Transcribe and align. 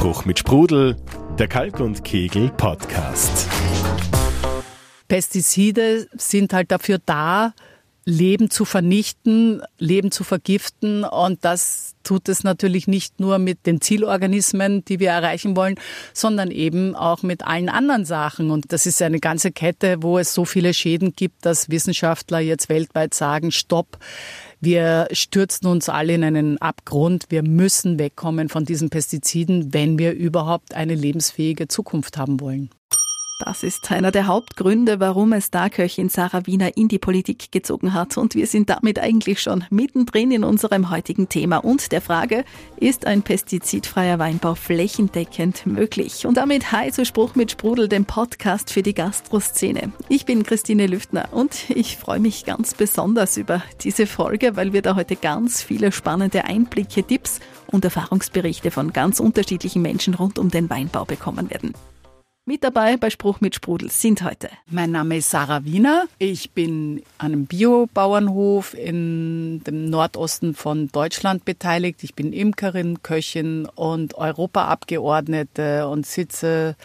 Spruch 0.00 0.24
mit 0.24 0.38
Sprudel, 0.38 0.96
der 1.38 1.46
Kalk 1.46 1.78
und 1.78 2.04
Kegel 2.04 2.50
Podcast. 2.56 3.46
Pestizide 5.08 6.08
sind 6.16 6.54
halt 6.54 6.72
dafür 6.72 6.98
da, 7.04 7.52
Leben 8.06 8.48
zu 8.48 8.64
vernichten, 8.64 9.60
Leben 9.78 10.10
zu 10.10 10.24
vergiften. 10.24 11.04
Und 11.04 11.44
das 11.44 11.96
tut 12.02 12.30
es 12.30 12.44
natürlich 12.44 12.86
nicht 12.88 13.20
nur 13.20 13.38
mit 13.38 13.66
den 13.66 13.82
Zielorganismen, 13.82 14.86
die 14.86 15.00
wir 15.00 15.10
erreichen 15.10 15.54
wollen, 15.54 15.74
sondern 16.14 16.50
eben 16.50 16.96
auch 16.96 17.22
mit 17.22 17.46
allen 17.46 17.68
anderen 17.68 18.06
Sachen. 18.06 18.50
Und 18.50 18.72
das 18.72 18.86
ist 18.86 19.02
eine 19.02 19.20
ganze 19.20 19.52
Kette, 19.52 20.02
wo 20.02 20.18
es 20.18 20.32
so 20.32 20.46
viele 20.46 20.72
Schäden 20.72 21.12
gibt, 21.14 21.44
dass 21.44 21.68
Wissenschaftler 21.68 22.40
jetzt 22.40 22.70
weltweit 22.70 23.12
sagen, 23.12 23.50
stopp, 23.52 23.98
wir 24.60 25.08
stürzen 25.12 25.66
uns 25.66 25.88
alle 25.88 26.14
in 26.14 26.24
einen 26.24 26.58
Abgrund. 26.58 27.26
Wir 27.30 27.42
müssen 27.42 27.98
wegkommen 27.98 28.48
von 28.48 28.64
diesen 28.64 28.90
Pestiziden, 28.90 29.72
wenn 29.72 29.98
wir 29.98 30.12
überhaupt 30.12 30.74
eine 30.74 30.94
lebensfähige 30.94 31.66
Zukunft 31.68 32.18
haben 32.18 32.40
wollen. 32.40 32.70
Das 33.40 33.62
ist 33.62 33.90
einer 33.90 34.10
der 34.10 34.26
Hauptgründe, 34.26 35.00
warum 35.00 35.32
es 35.32 35.46
Starköchin 35.46 36.10
Sarah 36.10 36.46
Wiener 36.46 36.76
in 36.76 36.88
die 36.88 36.98
Politik 36.98 37.50
gezogen 37.50 37.94
hat. 37.94 38.18
Und 38.18 38.34
wir 38.34 38.46
sind 38.46 38.68
damit 38.68 38.98
eigentlich 38.98 39.40
schon 39.40 39.64
mittendrin 39.70 40.30
in 40.30 40.44
unserem 40.44 40.90
heutigen 40.90 41.30
Thema 41.30 41.56
und 41.56 41.90
der 41.90 42.02
Frage, 42.02 42.44
ist 42.76 43.06
ein 43.06 43.22
pestizidfreier 43.22 44.18
Weinbau 44.18 44.54
flächendeckend 44.54 45.66
möglich? 45.66 46.26
Und 46.26 46.36
damit 46.36 46.70
Hi 46.70 46.92
zu 46.92 47.06
Spruch 47.06 47.34
mit 47.34 47.50
Sprudel, 47.50 47.88
dem 47.88 48.04
Podcast 48.04 48.70
für 48.70 48.82
die 48.82 48.92
Gastroszene. 48.92 49.90
Ich 50.10 50.26
bin 50.26 50.42
Christine 50.42 50.86
Lüftner 50.86 51.30
und 51.32 51.70
ich 51.70 51.96
freue 51.96 52.20
mich 52.20 52.44
ganz 52.44 52.74
besonders 52.74 53.38
über 53.38 53.62
diese 53.80 54.06
Folge, 54.06 54.54
weil 54.56 54.74
wir 54.74 54.82
da 54.82 54.96
heute 54.96 55.16
ganz 55.16 55.62
viele 55.62 55.92
spannende 55.92 56.44
Einblicke, 56.44 57.02
Tipps 57.04 57.40
und 57.68 57.86
Erfahrungsberichte 57.86 58.70
von 58.70 58.92
ganz 58.92 59.18
unterschiedlichen 59.18 59.80
Menschen 59.80 60.12
rund 60.12 60.38
um 60.38 60.50
den 60.50 60.68
Weinbau 60.68 61.06
bekommen 61.06 61.48
werden. 61.48 61.72
Mit 62.46 62.64
dabei 62.64 62.96
bei 62.96 63.10
Spruch 63.10 63.42
mit 63.42 63.54
Sprudel 63.54 63.90
sind 63.90 64.22
heute. 64.22 64.48
Mein 64.66 64.90
Name 64.90 65.18
ist 65.18 65.30
Sarah 65.30 65.62
Wiener. 65.66 66.06
Ich 66.18 66.52
bin 66.52 67.02
an 67.18 67.32
einem 67.32 67.46
Biobauernhof 67.46 68.72
in 68.72 69.62
dem 69.64 69.90
Nordosten 69.90 70.54
von 70.54 70.88
Deutschland 70.88 71.44
beteiligt. 71.44 72.02
Ich 72.02 72.14
bin 72.14 72.32
Imkerin, 72.32 73.02
Köchin 73.02 73.66
und 73.66 74.14
Europaabgeordnete 74.14 75.86
und 75.86 76.06
sitze 76.06 76.76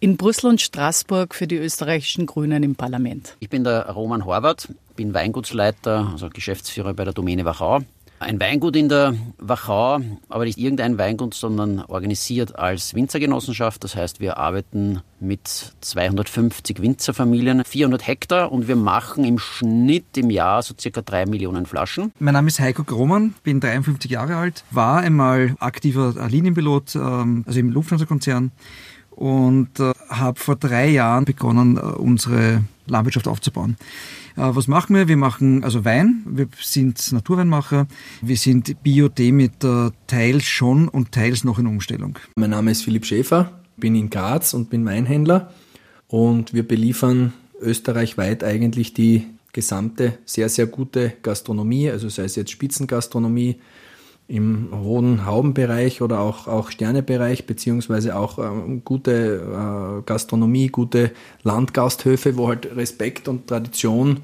in 0.00 0.16
Brüssel 0.16 0.48
und 0.48 0.62
Straßburg 0.62 1.34
für 1.34 1.46
die 1.46 1.56
österreichischen 1.56 2.24
Grünen 2.24 2.62
im 2.62 2.74
Parlament. 2.74 3.36
Ich 3.40 3.50
bin 3.50 3.62
der 3.62 3.90
Roman 3.90 4.24
Horvath, 4.24 4.68
bin 4.96 5.12
Weingutsleiter, 5.12 6.08
also 6.12 6.30
Geschäftsführer 6.30 6.94
bei 6.94 7.04
der 7.04 7.12
Domäne 7.12 7.44
Wachau 7.44 7.82
ein 8.20 8.40
Weingut 8.40 8.76
in 8.76 8.88
der 8.88 9.14
Wachau, 9.38 10.00
aber 10.28 10.44
nicht 10.44 10.58
irgendein 10.58 10.98
Weingut, 10.98 11.34
sondern 11.34 11.80
organisiert 11.80 12.56
als 12.56 12.94
Winzergenossenschaft. 12.94 13.84
Das 13.84 13.96
heißt, 13.96 14.20
wir 14.20 14.38
arbeiten 14.38 15.00
mit 15.20 15.72
250 15.80 16.80
Winzerfamilien, 16.80 17.64
400 17.64 18.06
Hektar 18.06 18.52
und 18.52 18.68
wir 18.68 18.76
machen 18.76 19.24
im 19.24 19.38
Schnitt 19.38 20.16
im 20.16 20.30
Jahr 20.30 20.62
so 20.62 20.74
circa 20.78 21.02
drei 21.02 21.26
Millionen 21.26 21.66
Flaschen. 21.66 22.12
Mein 22.18 22.34
Name 22.34 22.48
ist 22.48 22.60
Heiko 22.60 22.84
Grohmann, 22.84 23.34
bin 23.42 23.60
53 23.60 24.10
Jahre 24.10 24.36
alt, 24.36 24.64
war 24.70 25.00
einmal 25.00 25.56
aktiver 25.60 26.14
Linienpilot, 26.28 26.96
ähm, 26.96 27.44
also 27.46 27.60
im 27.60 27.70
Lufthansa-Konzern 27.70 28.52
und 29.10 29.78
äh, 29.80 29.92
habe 30.08 30.38
vor 30.38 30.56
drei 30.56 30.88
Jahren 30.88 31.24
begonnen, 31.24 31.76
äh, 31.76 31.80
unsere 31.80 32.64
Landwirtschaft 32.86 33.28
aufzubauen. 33.28 33.76
Äh, 34.36 34.54
was 34.54 34.68
machen 34.68 34.96
wir? 34.96 35.08
Wir 35.08 35.16
machen 35.16 35.64
also 35.64 35.84
Wein, 35.84 36.22
wir 36.26 36.48
sind 36.60 37.12
Naturweinmacher, 37.12 37.86
wir 38.20 38.36
sind 38.36 38.82
Bio-Demeter 38.82 39.92
teils 40.06 40.44
schon 40.44 40.88
und 40.88 41.12
teils 41.12 41.44
noch 41.44 41.58
in 41.58 41.66
Umstellung. 41.66 42.18
Mein 42.36 42.50
Name 42.50 42.70
ist 42.70 42.82
Philipp 42.82 43.06
Schäfer, 43.06 43.60
bin 43.76 43.94
in 43.94 44.10
Graz 44.10 44.54
und 44.54 44.70
bin 44.70 44.84
Weinhändler 44.84 45.52
und 46.08 46.52
wir 46.52 46.66
beliefern 46.66 47.32
österreichweit 47.60 48.42
eigentlich 48.44 48.92
die 48.94 49.26
gesamte 49.52 50.18
sehr, 50.24 50.48
sehr 50.48 50.66
gute 50.66 51.12
Gastronomie, 51.22 51.88
also 51.90 52.08
sei 52.08 52.24
es 52.24 52.34
jetzt 52.34 52.50
Spitzengastronomie, 52.50 53.56
im 54.26 54.68
hohen 54.72 55.26
Haubenbereich 55.26 56.00
oder 56.00 56.20
auch, 56.20 56.48
auch 56.48 56.70
Sternebereich, 56.70 57.46
beziehungsweise 57.46 58.16
auch 58.16 58.38
ähm, 58.38 58.82
gute 58.84 60.00
äh, 60.00 60.02
Gastronomie, 60.06 60.68
gute 60.68 61.10
Landgasthöfe, 61.42 62.36
wo 62.36 62.48
halt 62.48 62.74
Respekt 62.74 63.28
und 63.28 63.46
Tradition 63.48 64.20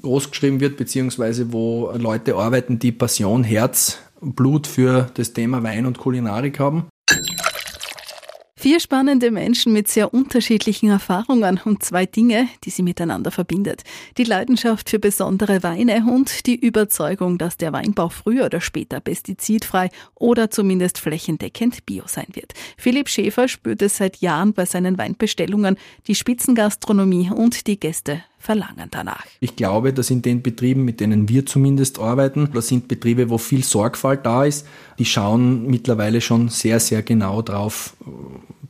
großgeschrieben 0.00 0.60
wird, 0.60 0.76
beziehungsweise 0.76 1.52
wo 1.52 1.92
Leute 1.96 2.36
arbeiten, 2.36 2.78
die 2.78 2.92
Passion, 2.92 3.44
Herz, 3.44 3.98
Blut 4.20 4.66
für 4.66 5.10
das 5.14 5.32
Thema 5.32 5.62
Wein 5.62 5.86
und 5.86 5.98
Kulinarik 5.98 6.58
haben. 6.58 6.86
Vier 8.62 8.78
spannende 8.78 9.32
Menschen 9.32 9.72
mit 9.72 9.88
sehr 9.88 10.14
unterschiedlichen 10.14 10.88
Erfahrungen 10.88 11.60
und 11.64 11.82
zwei 11.82 12.06
Dinge, 12.06 12.46
die 12.62 12.70
sie 12.70 12.84
miteinander 12.84 13.32
verbindet. 13.32 13.82
Die 14.18 14.22
Leidenschaft 14.22 14.88
für 14.88 15.00
besondere 15.00 15.64
Weine 15.64 16.06
und 16.08 16.46
die 16.46 16.54
Überzeugung, 16.54 17.38
dass 17.38 17.56
der 17.56 17.72
Weinbau 17.72 18.08
früher 18.08 18.44
oder 18.44 18.60
später 18.60 19.00
pestizidfrei 19.00 19.90
oder 20.14 20.48
zumindest 20.48 21.00
flächendeckend 21.00 21.84
bio 21.86 22.04
sein 22.06 22.28
wird. 22.34 22.52
Philipp 22.76 23.08
Schäfer 23.08 23.48
spürt 23.48 23.82
es 23.82 23.96
seit 23.96 24.18
Jahren 24.18 24.52
bei 24.52 24.64
seinen 24.64 24.96
Weinbestellungen. 24.96 25.76
Die 26.06 26.14
Spitzengastronomie 26.14 27.30
und 27.34 27.66
die 27.66 27.80
Gäste 27.80 28.22
verlangen 28.42 28.88
danach. 28.90 29.24
Ich 29.38 29.54
glaube, 29.54 29.92
dass 29.92 30.10
in 30.10 30.20
den 30.20 30.42
Betrieben, 30.42 30.84
mit 30.84 31.00
denen 31.00 31.28
wir 31.28 31.46
zumindest 31.46 32.00
arbeiten, 32.00 32.48
das 32.52 32.68
sind 32.68 32.88
Betriebe, 32.88 33.30
wo 33.30 33.38
viel 33.38 33.62
Sorgfalt 33.62 34.26
da 34.26 34.44
ist. 34.44 34.66
Die 34.98 35.04
schauen 35.04 35.68
mittlerweile 35.68 36.20
schon 36.20 36.48
sehr, 36.48 36.80
sehr 36.80 37.02
genau 37.02 37.40
drauf, 37.40 37.94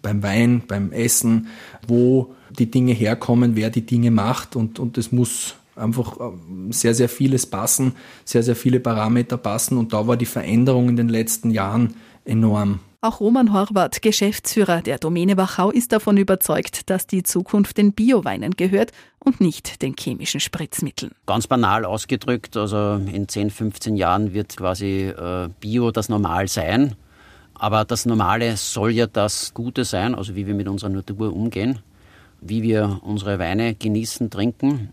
beim 0.02 0.22
Wein, 0.22 0.62
beim 0.68 0.92
Essen, 0.92 1.46
wo 1.88 2.34
die 2.50 2.70
Dinge 2.70 2.92
herkommen, 2.92 3.56
wer 3.56 3.70
die 3.70 3.86
Dinge 3.86 4.10
macht 4.10 4.56
und, 4.56 4.78
und 4.78 4.98
es 4.98 5.10
muss 5.10 5.54
einfach 5.74 6.18
ähm, 6.20 6.70
sehr, 6.70 6.94
sehr 6.94 7.08
vieles 7.08 7.46
passen, 7.46 7.94
sehr, 8.24 8.42
sehr 8.42 8.56
viele 8.56 8.78
Parameter 8.78 9.38
passen 9.38 9.78
und 9.78 9.94
da 9.94 10.06
war 10.06 10.18
die 10.18 10.26
Veränderung 10.26 10.90
in 10.90 10.96
den 10.96 11.08
letzten 11.08 11.50
Jahren 11.50 11.94
enorm. 12.26 12.80
Auch 13.04 13.18
Roman 13.18 13.52
Horvath, 13.52 14.00
Geschäftsführer 14.00 14.80
der 14.80 14.96
Domäne 14.96 15.36
Wachau, 15.36 15.72
ist 15.72 15.90
davon 15.90 16.16
überzeugt, 16.16 16.88
dass 16.88 17.08
die 17.08 17.24
Zukunft 17.24 17.76
den 17.76 17.94
Bioweinen 17.94 18.52
gehört 18.52 18.92
und 19.18 19.40
nicht 19.40 19.82
den 19.82 19.96
chemischen 19.98 20.38
Spritzmitteln. 20.38 21.10
Ganz 21.26 21.48
banal 21.48 21.84
ausgedrückt, 21.84 22.56
also 22.56 23.00
in 23.12 23.26
10, 23.26 23.50
15 23.50 23.96
Jahren 23.96 24.34
wird 24.34 24.56
quasi 24.56 25.08
äh, 25.08 25.48
Bio 25.58 25.90
das 25.90 26.10
Normal 26.10 26.46
sein. 26.46 26.94
Aber 27.54 27.84
das 27.84 28.06
Normale 28.06 28.56
soll 28.56 28.92
ja 28.92 29.08
das 29.08 29.52
Gute 29.52 29.84
sein, 29.84 30.14
also 30.14 30.36
wie 30.36 30.46
wir 30.46 30.54
mit 30.54 30.68
unserer 30.68 30.90
Natur 30.90 31.34
umgehen, 31.34 31.80
wie 32.40 32.62
wir 32.62 33.00
unsere 33.02 33.40
Weine 33.40 33.74
genießen, 33.74 34.30
trinken. 34.30 34.92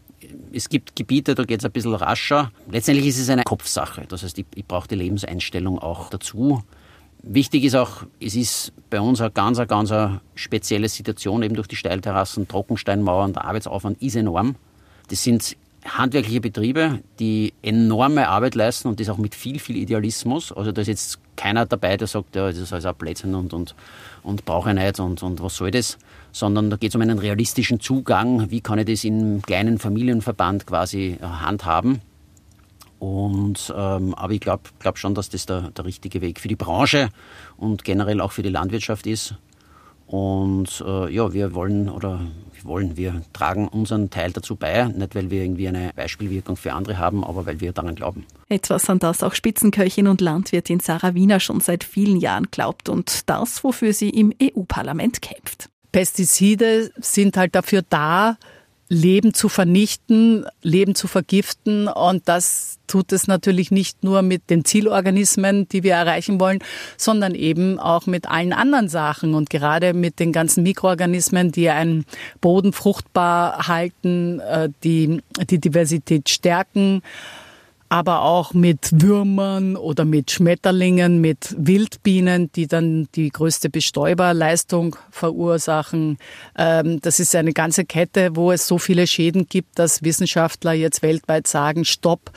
Es 0.51 0.69
gibt 0.69 0.95
Gebiete, 0.95 1.35
da 1.35 1.43
geht 1.43 1.59
es 1.59 1.65
ein 1.65 1.71
bisschen 1.71 1.93
rascher. 1.93 2.51
Letztendlich 2.71 3.05
ist 3.05 3.19
es 3.19 3.29
eine 3.29 3.43
Kopfsache. 3.43 4.05
Das 4.09 4.23
heißt, 4.23 4.39
ich, 4.39 4.47
ich 4.55 4.65
brauche 4.65 4.87
die 4.87 4.95
Lebenseinstellung 4.95 5.77
auch 5.77 6.09
dazu. 6.09 6.63
Wichtig 7.21 7.65
ist 7.65 7.75
auch, 7.75 8.03
es 8.19 8.35
ist 8.35 8.71
bei 8.89 9.01
uns 9.01 9.19
eine 9.19 9.31
ganz, 9.31 9.59
ganz 9.67 9.91
eine 9.91 10.21
spezielle 10.35 10.87
Situation, 10.87 11.43
eben 11.43 11.55
durch 11.55 11.67
die 11.67 11.75
Steilterrassen, 11.75 12.47
Trockensteinmauern, 12.47 13.33
der 13.33 13.45
Arbeitsaufwand 13.45 14.01
ist 14.01 14.15
enorm. 14.15 14.55
Das 15.09 15.23
sind 15.23 15.57
handwerkliche 15.85 16.41
Betriebe, 16.41 16.99
die 17.19 17.53
enorme 17.61 18.27
Arbeit 18.27 18.55
leisten 18.55 18.87
und 18.87 18.99
das 18.99 19.09
auch 19.09 19.17
mit 19.17 19.35
viel, 19.35 19.59
viel 19.59 19.77
Idealismus. 19.77 20.51
Also 20.51 20.71
da 20.71 20.81
ist 20.81 20.87
jetzt 20.87 21.19
keiner 21.35 21.65
dabei, 21.65 21.97
der 21.97 22.07
sagt, 22.07 22.35
ja, 22.35 22.47
das 22.47 22.57
ist 22.57 22.73
alles 22.73 22.85
ein 22.85 22.95
Blödsinn 22.95 23.35
und, 23.35 23.53
und, 23.53 23.75
und 24.23 24.45
brauche 24.45 24.69
ich 24.69 24.75
nicht 24.75 24.99
und, 24.99 25.23
und 25.23 25.41
was 25.41 25.55
soll 25.55 25.71
das, 25.71 25.97
sondern 26.31 26.69
da 26.69 26.77
geht 26.77 26.91
es 26.91 26.95
um 26.95 27.01
einen 27.01 27.19
realistischen 27.19 27.79
Zugang, 27.79 28.49
wie 28.51 28.61
kann 28.61 28.79
ich 28.79 28.85
das 28.85 29.03
in 29.03 29.41
kleinen 29.41 29.77
Familienverband 29.77 30.67
quasi 30.67 31.17
äh, 31.21 31.25
handhaben. 31.25 32.01
Und, 32.99 33.73
ähm, 33.75 34.13
aber 34.13 34.33
ich 34.33 34.41
glaube 34.41 34.63
glaub 34.79 34.97
schon, 34.97 35.15
dass 35.15 35.29
das 35.29 35.45
der, 35.45 35.71
der 35.71 35.85
richtige 35.85 36.21
Weg 36.21 36.39
für 36.39 36.49
die 36.49 36.55
Branche 36.55 37.09
und 37.57 37.83
generell 37.83 38.19
auch 38.21 38.33
für 38.33 38.43
die 38.43 38.49
Landwirtschaft 38.49 39.07
ist. 39.07 39.35
Und 40.05 40.83
äh, 40.85 41.13
ja, 41.13 41.33
wir 41.33 41.53
wollen 41.53 41.87
oder 41.87 42.19
wir 42.51 42.65
wollen, 42.65 42.97
wir 42.97 43.21
tragen 43.31 43.67
unseren 43.67 44.09
Teil 44.09 44.31
dazu 44.31 44.55
bei, 44.55 44.85
nicht 44.85 45.15
weil 45.15 45.29
wir 45.29 45.43
irgendwie 45.43 45.67
eine 45.67 45.91
Beispielwirkung 45.95 46.57
für 46.57 46.73
andere 46.73 46.97
haben, 46.97 47.23
aber 47.23 47.45
weil 47.45 47.61
wir 47.61 47.73
daran 47.73 47.95
glauben. 47.95 48.25
Etwas, 48.49 48.89
an 48.89 48.99
das 48.99 49.21
auch 49.21 49.35
Spitzenköchin 49.35 50.07
und 50.07 50.19
Landwirtin 50.19 50.79
Sarah 50.79 51.13
Wiener 51.13 51.39
schon 51.39 51.61
seit 51.61 51.83
vielen 51.83 52.17
Jahren 52.17 52.47
glaubt 52.49 52.89
und 52.89 53.29
das, 53.29 53.63
wofür 53.63 53.93
sie 53.93 54.09
im 54.09 54.33
EU-Parlament 54.41 55.21
kämpft. 55.21 55.69
Pestizide 55.91 56.91
sind 56.97 57.37
halt 57.37 57.55
dafür 57.55 57.83
da, 57.87 58.37
Leben 58.89 59.35
zu 59.35 59.49
vernichten, 59.49 60.45
Leben 60.63 60.95
zu 60.95 61.07
vergiften. 61.07 61.87
Und 61.87 62.27
das 62.27 62.79
tut 62.87 63.13
es 63.13 63.27
natürlich 63.27 63.69
nicht 63.69 64.03
nur 64.03 64.23
mit 64.23 64.49
den 64.49 64.65
Zielorganismen, 64.65 65.69
die 65.69 65.83
wir 65.83 65.93
erreichen 65.93 66.39
wollen, 66.39 66.59
sondern 66.97 67.35
eben 67.35 67.79
auch 67.79 68.07
mit 68.07 68.27
allen 68.27 68.51
anderen 68.51 68.89
Sachen 68.89 69.35
und 69.35 69.51
gerade 69.51 69.93
mit 69.93 70.19
den 70.19 70.33
ganzen 70.33 70.63
Mikroorganismen, 70.63 71.51
die 71.51 71.69
einen 71.69 72.05
Boden 72.41 72.73
fruchtbar 72.73 73.67
halten, 73.67 74.39
äh, 74.39 74.69
die 74.83 75.21
die 75.49 75.59
Diversität 75.59 76.27
stärken. 76.27 77.03
Aber 77.89 78.21
auch 78.21 78.53
mit 78.53 79.01
Würmern 79.01 79.75
oder 79.75 80.05
mit 80.05 80.29
Schmetterlingen, 80.29 81.19
mit 81.21 81.55
Wildbienen, 81.57 82.51
die 82.51 82.67
dann 82.67 83.07
die 83.15 83.29
größte 83.29 83.71
Bestäuberleistung 83.71 84.95
verursachen. 85.09 86.19
Ähm, 86.55 87.01
das 87.01 87.19
ist 87.19 87.35
eine 87.35 87.51
ganze 87.51 87.85
Kette, 87.85 88.35
wo 88.35 88.51
es 88.51 88.67
so 88.67 88.77
viele 88.77 89.07
Schäden 89.07 89.47
gibt, 89.49 89.79
dass 89.79 90.03
Wissenschaftler 90.03 90.73
jetzt 90.73 91.01
weltweit 91.01 91.47
sagen, 91.47 91.83
stopp, 91.83 92.31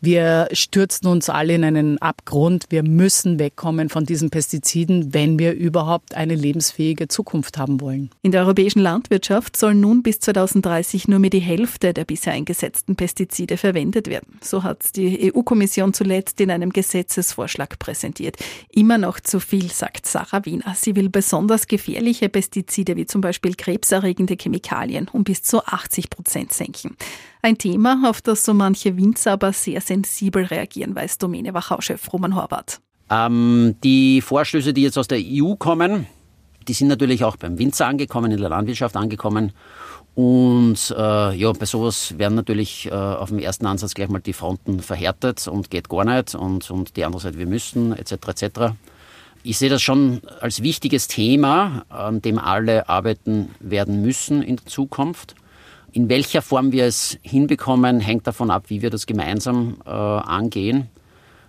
wir 0.00 0.48
stürzen 0.52 1.08
uns 1.08 1.28
alle 1.28 1.54
in 1.54 1.64
einen 1.64 1.98
Abgrund. 1.98 2.66
Wir 2.68 2.82
müssen 2.82 3.38
wegkommen 3.38 3.88
von 3.88 4.04
diesen 4.04 4.30
Pestiziden, 4.30 5.14
wenn 5.14 5.38
wir 5.38 5.54
überhaupt 5.54 6.14
eine 6.14 6.34
lebensfähige 6.34 7.08
Zukunft 7.08 7.58
haben 7.58 7.80
wollen. 7.80 8.10
In 8.22 8.32
der 8.32 8.42
europäischen 8.42 8.80
Landwirtschaft 8.80 9.56
soll 9.56 9.74
nun 9.74 10.02
bis 10.02 10.20
2030 10.20 11.08
nur 11.08 11.18
mehr 11.18 11.30
die 11.30 11.40
Hälfte 11.40 11.94
der 11.94 12.04
bisher 12.04 12.34
eingesetzten 12.34 12.96
Pestizide 12.96 13.56
verwendet 13.56 14.08
werden. 14.08 14.38
So 14.42 14.62
hat 14.62 14.96
die 14.96 15.32
EU-Kommission 15.32 15.94
zuletzt 15.94 16.40
in 16.40 16.50
einem 16.50 16.70
Gesetzesvorschlag 16.70 17.78
präsentiert. 17.78 18.36
Immer 18.70 18.98
noch 18.98 19.20
zu 19.20 19.40
viel, 19.40 19.70
sagt 19.70 20.06
Sarah 20.06 20.44
Wiener. 20.44 20.74
Sie 20.76 20.94
will 20.94 21.08
besonders 21.08 21.66
gefährliche 21.66 22.28
Pestizide 22.28 22.96
wie 22.96 23.06
zum 23.06 23.20
Beispiel 23.20 23.54
krebserregende 23.54 24.36
Chemikalien 24.40 25.08
um 25.12 25.24
bis 25.24 25.42
zu 25.42 25.64
80 25.64 26.10
Prozent 26.10 26.52
senken. 26.52 26.96
Ein 27.46 27.58
Thema, 27.58 28.02
auf 28.06 28.22
das 28.22 28.44
so 28.44 28.54
manche 28.54 28.96
Winzer 28.96 29.34
aber 29.34 29.52
sehr 29.52 29.80
sensibel 29.80 30.46
reagieren, 30.46 30.96
weiß 30.96 31.18
Domäne 31.18 31.54
Wachau-Chef 31.54 32.12
Roman 32.12 32.34
Horvath. 32.34 32.80
Ähm, 33.08 33.76
die 33.84 34.20
Vorstöße, 34.20 34.72
die 34.74 34.82
jetzt 34.82 34.98
aus 34.98 35.06
der 35.06 35.20
EU 35.22 35.54
kommen, 35.54 36.08
die 36.66 36.72
sind 36.72 36.88
natürlich 36.88 37.22
auch 37.22 37.36
beim 37.36 37.56
Winzer 37.56 37.86
angekommen, 37.86 38.32
in 38.32 38.40
der 38.40 38.48
Landwirtschaft 38.48 38.96
angekommen. 38.96 39.52
Und 40.16 40.92
äh, 40.98 41.36
ja, 41.36 41.52
bei 41.52 41.66
sowas 41.66 42.18
werden 42.18 42.34
natürlich 42.34 42.86
äh, 42.86 42.90
auf 42.90 43.28
dem 43.28 43.38
ersten 43.38 43.66
Ansatz 43.66 43.94
gleich 43.94 44.08
mal 44.08 44.18
die 44.18 44.32
Fronten 44.32 44.80
verhärtet 44.80 45.46
und 45.46 45.70
geht 45.70 45.88
gar 45.88 46.04
nicht 46.04 46.34
und, 46.34 46.68
und 46.72 46.96
die 46.96 47.04
andere 47.04 47.22
Seite, 47.22 47.38
wir 47.38 47.46
müssen, 47.46 47.96
etc. 47.96 48.42
etc. 48.42 48.60
Ich 49.44 49.58
sehe 49.58 49.70
das 49.70 49.82
schon 49.82 50.20
als 50.40 50.64
wichtiges 50.64 51.06
Thema, 51.06 51.84
an 51.90 52.20
dem 52.20 52.40
alle 52.40 52.88
arbeiten 52.88 53.50
werden 53.60 54.02
müssen 54.02 54.42
in 54.42 54.56
der 54.56 54.66
Zukunft. 54.66 55.36
In 55.96 56.10
welcher 56.10 56.42
Form 56.42 56.72
wir 56.72 56.84
es 56.84 57.16
hinbekommen, 57.22 58.00
hängt 58.00 58.26
davon 58.26 58.50
ab, 58.50 58.64
wie 58.68 58.82
wir 58.82 58.90
das 58.90 59.06
gemeinsam 59.06 59.78
äh, 59.86 59.90
angehen. 59.90 60.90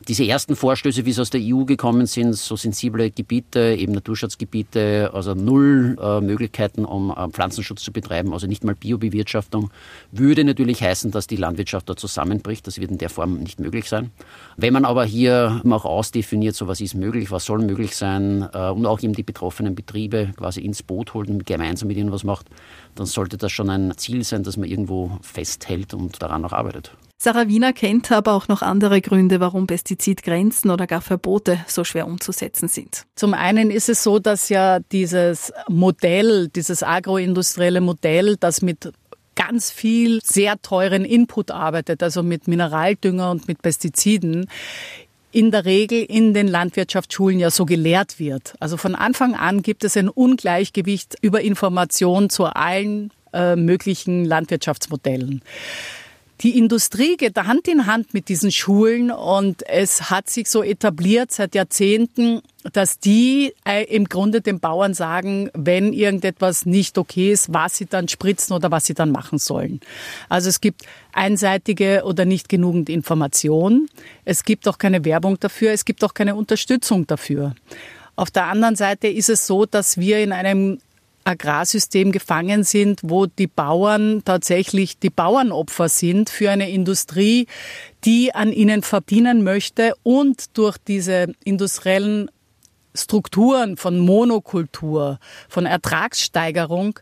Diese 0.08 0.26
ersten 0.26 0.56
Vorstöße, 0.56 1.06
wie 1.06 1.12
sie 1.12 1.20
aus 1.20 1.32
der 1.32 1.42
EU 1.44 1.66
gekommen 1.66 2.06
sind, 2.06 2.34
so 2.34 2.56
sensible 2.56 3.12
Gebiete, 3.12 3.76
eben 3.78 3.92
Naturschutzgebiete, 3.92 5.12
also 5.14 5.34
null 5.34 5.98
äh, 6.02 6.22
Möglichkeiten, 6.22 6.86
um 6.86 7.12
äh, 7.12 7.28
Pflanzenschutz 7.28 7.84
zu 7.84 7.92
betreiben, 7.92 8.32
also 8.32 8.48
nicht 8.48 8.64
mal 8.64 8.74
Biobewirtschaftung, 8.74 9.70
würde 10.14 10.46
natürlich 10.46 10.82
heißen, 10.82 11.12
dass 11.12 11.28
die 11.28 11.36
Landwirtschaft 11.36 11.90
dort 11.90 12.00
zusammenbricht. 12.00 12.66
Das 12.68 12.80
wird 12.80 12.90
in 12.90 13.00
der 13.00 13.10
Form 13.10 13.40
nicht 13.40 13.60
möglich 13.60 13.90
sein. 13.90 14.12
Wenn 14.56 14.72
man 14.72 14.86
aber 14.86 15.04
hier 15.04 15.62
auch 15.70 15.84
ausdefiniert, 15.84 16.56
so 16.56 16.68
was 16.68 16.80
ist 16.80 16.96
möglich, 16.96 17.30
was 17.30 17.44
soll 17.44 17.60
möglich 17.60 17.94
sein 17.94 18.48
äh, 18.54 18.70
und 18.70 18.86
auch 18.86 19.02
eben 19.02 19.14
die 19.14 19.24
betroffenen 19.24 19.76
Betriebe 19.76 20.32
quasi 20.38 20.62
ins 20.62 20.84
Boot 20.84 21.16
holt 21.16 21.28
und 21.28 21.46
gemeinsam 21.46 21.90
mit 21.90 21.98
ihnen 21.98 22.14
was 22.14 22.24
macht, 22.24 22.48
dann 22.96 23.08
sollte 23.08 23.36
das 23.36 23.52
schon 23.52 23.70
ein 23.70 23.98
Ziel 23.98 24.24
sein, 24.24 24.44
dass 24.44 24.56
man 24.56 24.70
irgendwo 24.70 25.18
festhält 25.22 25.94
und 25.94 26.22
daran 26.22 26.46
auch 26.46 26.54
arbeitet. 26.54 26.94
Sarah 27.20 27.48
Wiener 27.48 27.74
kennt 27.74 28.12
aber 28.12 28.34
auch 28.34 28.48
noch 28.48 28.62
andere 28.62 29.02
Gründe, 29.02 29.40
warum 29.40 29.66
Pestizidgrenzen 29.66 30.70
oder 30.70 30.86
gar 30.86 31.02
Verbote 31.02 31.60
so 31.66 31.84
schwer 31.84 32.06
umzusetzen 32.06 32.68
sind. 32.68 33.06
Zum 33.16 33.34
einen 33.34 33.72
ist 33.72 33.90
es 33.90 34.04
so, 34.04 34.20
dass 34.20 34.50
ja 34.50 34.80
dieses 34.92 35.52
Modell, 35.68 36.48
dieses 36.50 36.84
agroindustrielle 36.84 37.82
Modell, 37.82 38.38
das 38.38 38.62
mit 38.62 38.92
ganz 39.36 39.72
viel 39.72 40.20
sehr 40.24 40.62
teuren 40.62 41.06
Input 41.06 41.50
arbeitet, 41.50 42.04
also 42.04 42.22
mit 42.22 42.48
Mineraldünger 42.48 43.32
und 43.32 43.48
mit 43.48 43.64
Pestiziden, 43.64 44.48
in 45.32 45.52
der 45.52 45.66
Regel 45.66 46.04
in 46.04 46.34
den 46.34 46.48
Landwirtschaftsschulen 46.48 47.40
ja 47.40 47.50
so 47.50 47.66
gelehrt 47.66 48.20
wird. 48.20 48.54
Also 48.60 48.78
von 48.78 48.96
Anfang 48.96 49.36
an 49.36 49.62
gibt 49.64 49.84
es 49.84 49.98
ein 49.98 50.10
Ungleichgewicht 50.10 51.16
über 51.22 51.42
Information 51.42 52.30
zu 52.30 52.46
allen 52.46 53.12
äh, 53.34 53.56
möglichen 53.56 54.24
Landwirtschaftsmodellen. 54.24 55.42
Die 56.42 56.56
Industrie 56.56 57.18
geht 57.18 57.36
Hand 57.36 57.68
in 57.68 57.88
Hand 57.88 58.14
mit 58.14 58.30
diesen 58.30 58.52
Schulen 58.52 59.10
und 59.10 59.68
es 59.68 60.12
hat 60.12 60.30
sich 60.30 60.50
so 60.50 60.62
etabliert 60.62 61.32
seit 61.32 61.56
Jahrzehnten, 61.56 62.42
dass 62.74 63.00
die 63.00 63.56
äh, 63.66 63.86
im 63.86 64.06
Grunde 64.06 64.42
den 64.42 64.60
Bauern 64.60 64.94
sagen, 64.94 65.50
wenn 65.56 65.94
irgendetwas 65.94 66.68
nicht 66.68 67.00
okay 67.00 67.32
ist, 67.32 67.52
was 67.54 67.78
sie 67.78 67.88
dann 67.88 68.08
spritzen 68.08 68.56
oder 68.56 68.70
was 68.70 68.86
sie 68.86 68.94
dann 68.94 69.12
machen 69.12 69.40
sollen. 69.40 69.80
Also 70.30 70.50
es 70.50 70.62
gibt 70.62 70.84
einseitige 71.12 72.04
oder 72.06 72.26
nicht 72.26 72.50
genügend 72.50 72.90
Information. 72.90 73.90
Es 74.24 74.44
gibt 74.44 74.68
auch 74.68 74.78
keine 74.78 75.04
Werbung 75.06 75.40
dafür. 75.40 75.72
Es 75.72 75.86
gibt 75.86 76.04
auch 76.04 76.14
keine 76.14 76.36
Unterstützung 76.36 77.08
dafür. 77.08 77.56
Auf 78.16 78.30
der 78.30 78.46
anderen 78.46 78.76
Seite 78.76 79.08
ist 79.08 79.30
es 79.30 79.48
so, 79.48 79.66
dass 79.66 79.98
wir 79.98 80.20
in 80.20 80.32
einem 80.32 80.80
Agrarsystem 81.28 82.12
gefangen 82.12 82.64
sind, 82.64 83.02
wo 83.04 83.26
die 83.26 83.48
Bauern 83.48 84.22
tatsächlich 84.24 84.98
die 84.98 85.10
Bauernopfer 85.10 85.90
sind 85.90 86.30
für 86.30 86.50
eine 86.50 86.70
Industrie, 86.70 87.48
die 88.06 88.34
an 88.34 88.54
ihnen 88.54 88.82
verdienen 88.82 89.44
möchte 89.44 89.94
und 90.04 90.58
durch 90.58 90.78
diese 90.78 91.34
industriellen 91.44 92.32
Strukturen 92.96 93.78
von 93.78 94.00
Monokultur, 94.00 95.20
von 95.50 95.66
Ertragssteigerung 95.66 97.00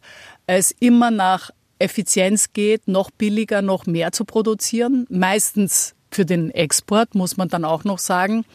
es 0.47 0.71
immer 0.71 1.11
nach 1.11 1.51
Effizienz 1.77 2.51
geht, 2.51 2.87
noch 2.87 3.11
billiger, 3.11 3.61
noch 3.61 3.85
mehr 3.85 4.11
zu 4.11 4.25
produzieren, 4.25 5.05
meistens 5.09 5.93
für 6.09 6.25
den 6.25 6.49
Export, 6.49 7.13
muss 7.13 7.37
man 7.37 7.49
dann 7.49 7.65
auch 7.65 7.83
noch 7.83 7.99
sagen. 7.99 8.45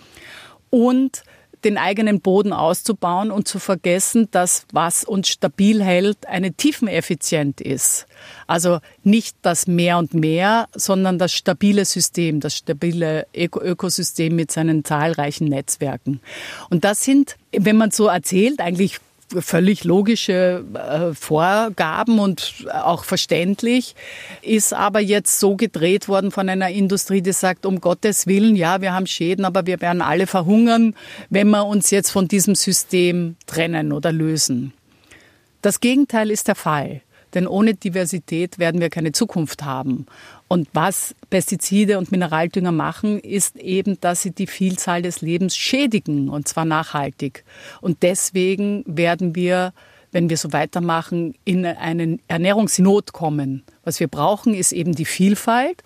Und 0.71 1.23
den 1.65 1.79
eigenen 1.79 2.21
Boden 2.21 2.53
auszubauen 2.53 3.31
und 3.31 3.47
zu 3.49 3.59
vergessen, 3.59 4.29
dass 4.31 4.67
was 4.73 5.05
uns 5.05 5.29
stabil 5.29 5.83
hält, 5.83 6.27
eine 6.27 6.53
Tiefeneffizient 6.53 7.61
ist. 7.61 8.07
Also 8.47 8.81
nicht 9.03 9.37
das 9.43 9.67
Mehr 9.67 9.99
und 9.99 10.15
Mehr, 10.15 10.69
sondern 10.75 11.19
das 11.19 11.33
stabile 11.33 11.85
System, 11.85 12.41
das 12.41 12.57
stabile 12.57 13.27
Ökosystem 13.35 14.35
mit 14.35 14.51
seinen 14.51 14.85
zahlreichen 14.85 15.49
Netzwerken. 15.49 16.21
Und 16.69 16.85
das 16.85 17.05
sind, 17.05 17.37
wenn 17.53 17.77
man 17.77 17.91
so 17.91 18.07
erzählt, 18.07 18.61
eigentlich 18.61 19.01
völlig 19.39 19.85
logische 19.85 20.65
äh, 20.75 21.15
Vorgaben 21.15 22.19
und 22.19 22.67
auch 22.73 23.05
verständlich, 23.05 23.95
ist 24.43 24.73
aber 24.73 25.01
jetzt 25.01 25.39
so 25.39 25.57
gedreht 25.57 26.09
worden 26.09 26.31
von 26.31 26.49
einer 26.49 26.71
Industrie, 26.71 27.23
die 27.23 27.33
sagt, 27.33 27.67
um 27.67 27.81
Gottes 27.81 28.27
Willen, 28.27 28.57
ja, 28.57 28.81
wir 28.81 28.93
haben 28.93 29.07
Schäden, 29.07 29.45
aber 29.45 29.67
wir 29.67 29.81
werden 29.81 30.03
alle 30.03 30.27
verhungern, 30.27 30.95
wenn 31.29 31.49
wir 31.51 31.67
uns 31.67 31.91
jetzt 31.91 32.11
von 32.11 32.29
diesem 32.29 32.55
System 32.55 33.37
trennen 33.47 33.93
oder 33.93 34.13
lösen. 34.13 34.73
Das 35.63 35.81
Gegenteil 35.81 36.31
ist 36.31 36.49
der 36.49 36.55
Fall. 36.55 37.03
Denn 37.35 37.47
ohne 37.47 37.75
Diversität 37.75 38.59
werden 38.59 38.81
wir 38.81 38.91
keine 38.91 39.13
Zukunft 39.13 39.65
haben. 39.65 40.07
Und 40.49 40.69
was 40.73 41.15
Pestizide 41.31 41.99
und 41.99 42.11
Mineraldünger 42.11 42.73
machen, 42.73 43.21
ist 43.21 43.57
eben, 43.57 44.01
dass 44.01 44.23
sie 44.23 44.33
die 44.33 44.47
Vielzahl 44.47 45.03
des 45.03 45.21
Lebens 45.21 45.57
schädigen, 45.57 46.29
und 46.29 46.49
zwar 46.49 46.65
nachhaltig. 46.65 47.45
Und 47.81 48.03
deswegen 48.03 48.83
werden 48.87 49.35
wir, 49.35 49.73
wenn 50.13 50.29
wir 50.29 50.37
so 50.37 50.53
weitermachen, 50.53 51.35
in 51.45 51.65
eine 51.65 52.19
Ernährungsnot 52.27 53.13
kommen. 53.13 53.63
Was 53.85 54.01
wir 54.01 54.09
brauchen, 54.09 54.55
ist 54.55 54.73
eben 54.73 54.95
die 54.95 55.05
Vielfalt. 55.05 55.83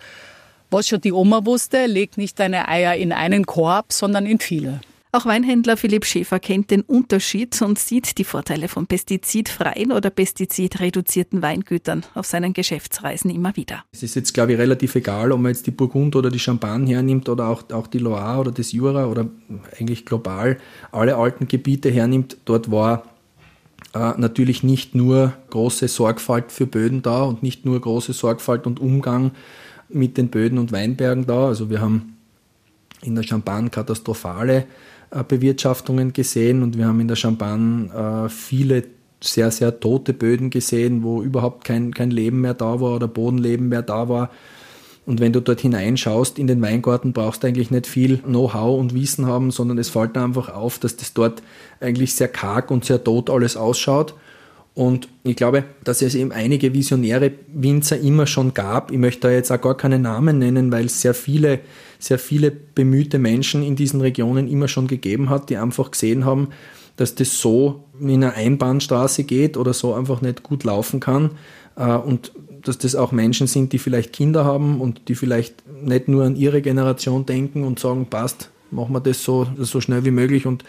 Was 0.71 0.87
schon 0.87 1.01
die 1.01 1.13
Oma 1.13 1.45
wusste, 1.45 1.85
legt 1.85 2.17
nicht 2.17 2.39
deine 2.39 2.67
Eier 2.67 2.95
in 2.95 3.11
einen 3.11 3.45
Korb, 3.45 3.93
sondern 3.93 4.25
in 4.25 4.39
viele. 4.39 4.81
Auch 5.15 5.25
Weinhändler 5.25 5.77
Philipp 5.77 6.03
Schäfer 6.03 6.41
kennt 6.41 6.71
den 6.71 6.81
Unterschied 6.81 7.61
und 7.61 7.79
sieht 7.79 8.17
die 8.17 8.25
Vorteile 8.25 8.67
von 8.67 8.85
pestizidfreien 8.85 9.93
oder 9.93 10.09
pestizidreduzierten 10.09 11.41
Weingütern 11.41 12.03
auf 12.15 12.25
seinen 12.25 12.51
Geschäftsreisen 12.51 13.31
immer 13.31 13.55
wieder. 13.55 13.85
Es 13.93 14.03
ist 14.03 14.15
jetzt, 14.15 14.33
glaube 14.33 14.51
ich, 14.51 14.59
relativ 14.59 14.93
egal, 14.95 15.31
ob 15.31 15.39
man 15.39 15.53
jetzt 15.53 15.67
die 15.67 15.71
Burgund 15.71 16.17
oder 16.17 16.29
die 16.29 16.39
Champagne 16.39 16.95
hernimmt 16.95 17.29
oder 17.29 17.47
auch, 17.47 17.63
auch 17.71 17.87
die 17.87 17.99
Loire 17.99 18.41
oder 18.41 18.51
das 18.51 18.73
Jura 18.73 19.05
oder 19.05 19.25
eigentlich 19.79 20.05
global 20.05 20.57
alle 20.91 21.15
alten 21.15 21.47
Gebiete 21.47 21.89
hernimmt. 21.89 22.35
Dort 22.43 22.69
war 22.69 23.03
äh, 23.93 24.11
natürlich 24.17 24.63
nicht 24.63 24.95
nur 24.95 25.31
große 25.49 25.87
Sorgfalt 25.87 26.51
für 26.51 26.67
Böden 26.67 27.03
da 27.03 27.23
und 27.23 27.41
nicht 27.41 27.63
nur 27.63 27.79
große 27.79 28.11
Sorgfalt 28.11 28.67
und 28.67 28.81
Umgang 28.81 29.31
mit 29.87 30.17
den 30.17 30.27
Böden 30.27 30.57
und 30.57 30.73
Weinbergen 30.73 31.25
da. 31.25 31.47
Also 31.47 31.69
wir 31.69 31.79
haben 31.79 32.17
in 33.01 33.15
der 33.15 33.23
Champagne 33.23 33.69
katastrophale 33.69 34.65
Bewirtschaftungen 35.23 36.13
gesehen 36.13 36.63
und 36.63 36.77
wir 36.77 36.87
haben 36.87 36.99
in 36.99 37.07
der 37.07 37.15
Champagne 37.15 37.89
äh, 37.93 38.29
viele 38.29 38.83
sehr, 39.21 39.51
sehr 39.51 39.79
tote 39.79 40.13
Böden 40.13 40.49
gesehen, 40.49 41.03
wo 41.03 41.21
überhaupt 41.21 41.63
kein, 41.63 41.93
kein 41.93 42.11
Leben 42.11 42.41
mehr 42.41 42.53
da 42.53 42.79
war 42.79 42.95
oder 42.95 43.07
Bodenleben 43.07 43.69
mehr 43.69 43.81
da 43.81 44.09
war. 44.09 44.29
Und 45.05 45.19
wenn 45.19 45.33
du 45.33 45.39
dort 45.39 45.61
hineinschaust 45.61 46.39
in 46.39 46.47
den 46.47 46.61
Weingarten, 46.61 47.13
brauchst 47.13 47.43
du 47.43 47.47
eigentlich 47.47 47.69
nicht 47.69 47.85
viel 47.85 48.17
Know-how 48.19 48.79
und 48.79 48.95
Wissen 48.95 49.27
haben, 49.27 49.51
sondern 49.51 49.77
es 49.77 49.89
fällt 49.89 50.17
einfach 50.17 50.49
auf, 50.49 50.79
dass 50.79 50.95
das 50.95 51.13
dort 51.13 51.43
eigentlich 51.79 52.15
sehr 52.15 52.27
karg 52.27 52.71
und 52.71 52.85
sehr 52.85 53.03
tot 53.03 53.29
alles 53.29 53.55
ausschaut. 53.55 54.15
Und 54.75 55.07
ich 55.23 55.37
glaube, 55.37 55.63
dass 55.85 56.01
es 56.01 56.15
eben 56.15 56.33
einige 56.33 56.73
visionäre 56.73 57.31
Winzer 57.53 57.97
immer 57.97 58.27
schon 58.27 58.53
gab. 58.53 58.91
Ich 58.91 58.97
möchte 58.97 59.21
da 59.21 59.31
jetzt 59.31 59.49
auch 59.49 59.61
gar 59.61 59.77
keine 59.77 59.99
Namen 59.99 60.37
nennen, 60.37 60.69
weil 60.69 60.85
es 60.85 61.01
sehr 61.01 61.13
viele, 61.13 61.61
sehr 61.97 62.19
viele 62.19 62.51
bemühte 62.51 63.17
Menschen 63.17 63.63
in 63.63 63.77
diesen 63.77 64.01
Regionen 64.01 64.49
immer 64.49 64.67
schon 64.67 64.87
gegeben 64.87 65.29
hat, 65.29 65.49
die 65.49 65.55
einfach 65.55 65.91
gesehen 65.91 66.25
haben, 66.25 66.49
dass 66.97 67.15
das 67.15 67.39
so 67.39 67.85
in 68.01 68.21
einer 68.21 68.33
Einbahnstraße 68.33 69.23
geht 69.23 69.55
oder 69.55 69.73
so 69.73 69.93
einfach 69.93 70.21
nicht 70.21 70.43
gut 70.43 70.65
laufen 70.65 70.99
kann. 70.99 71.31
Äh, 71.77 71.95
und 71.95 72.33
dass 72.61 72.77
das 72.77 72.95
auch 72.95 73.13
Menschen 73.13 73.47
sind, 73.47 73.71
die 73.71 73.79
vielleicht 73.79 74.11
Kinder 74.11 74.43
haben 74.43 74.81
und 74.81 75.07
die 75.07 75.15
vielleicht 75.15 75.63
nicht 75.81 76.09
nur 76.09 76.25
an 76.25 76.35
ihre 76.35 76.61
Generation 76.61 77.25
denken 77.25 77.63
und 77.63 77.79
sagen, 77.79 78.07
passt, 78.07 78.49
machen 78.71 78.93
wir 78.93 78.99
das 78.99 79.23
so, 79.23 79.47
so 79.57 79.81
schnell 79.81 80.05
wie 80.05 80.11
möglich 80.11 80.45
und, 80.45 80.63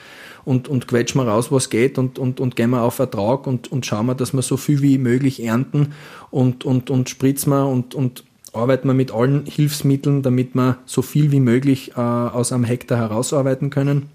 und, 0.44 0.68
und 0.68 0.88
quetschen 0.88 1.20
wir 1.20 1.28
raus, 1.28 1.50
was 1.50 1.70
geht 1.70 1.98
und, 1.98 2.18
und, 2.18 2.40
und 2.40 2.56
gehen 2.56 2.70
wir 2.70 2.82
auf 2.82 2.98
Ertrag 2.98 3.46
und, 3.46 3.70
und 3.70 3.86
schauen 3.86 4.06
wir, 4.06 4.14
dass 4.14 4.32
wir 4.32 4.42
so 4.42 4.56
viel 4.56 4.82
wie 4.82 4.98
möglich 4.98 5.42
ernten 5.42 5.92
und, 6.30 6.64
und, 6.64 6.90
und 6.90 7.08
spritzen 7.08 7.50
wir 7.50 7.66
und, 7.66 7.94
und 7.94 8.24
arbeiten 8.52 8.88
wir 8.88 8.94
mit 8.94 9.12
allen 9.12 9.44
Hilfsmitteln, 9.46 10.22
damit 10.22 10.54
wir 10.54 10.78
so 10.86 11.02
viel 11.02 11.32
wie 11.32 11.40
möglich 11.40 11.92
äh, 11.96 12.00
aus 12.00 12.52
einem 12.52 12.64
Hektar 12.64 12.98
herausarbeiten 12.98 13.70
können. 13.70 14.08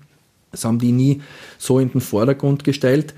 Das 0.52 0.66
haben 0.66 0.80
die 0.80 0.92
nie 0.92 1.22
so 1.58 1.80
in 1.80 1.92
den 1.92 2.02
Vordergrund 2.02 2.64
gestellt, 2.64 3.14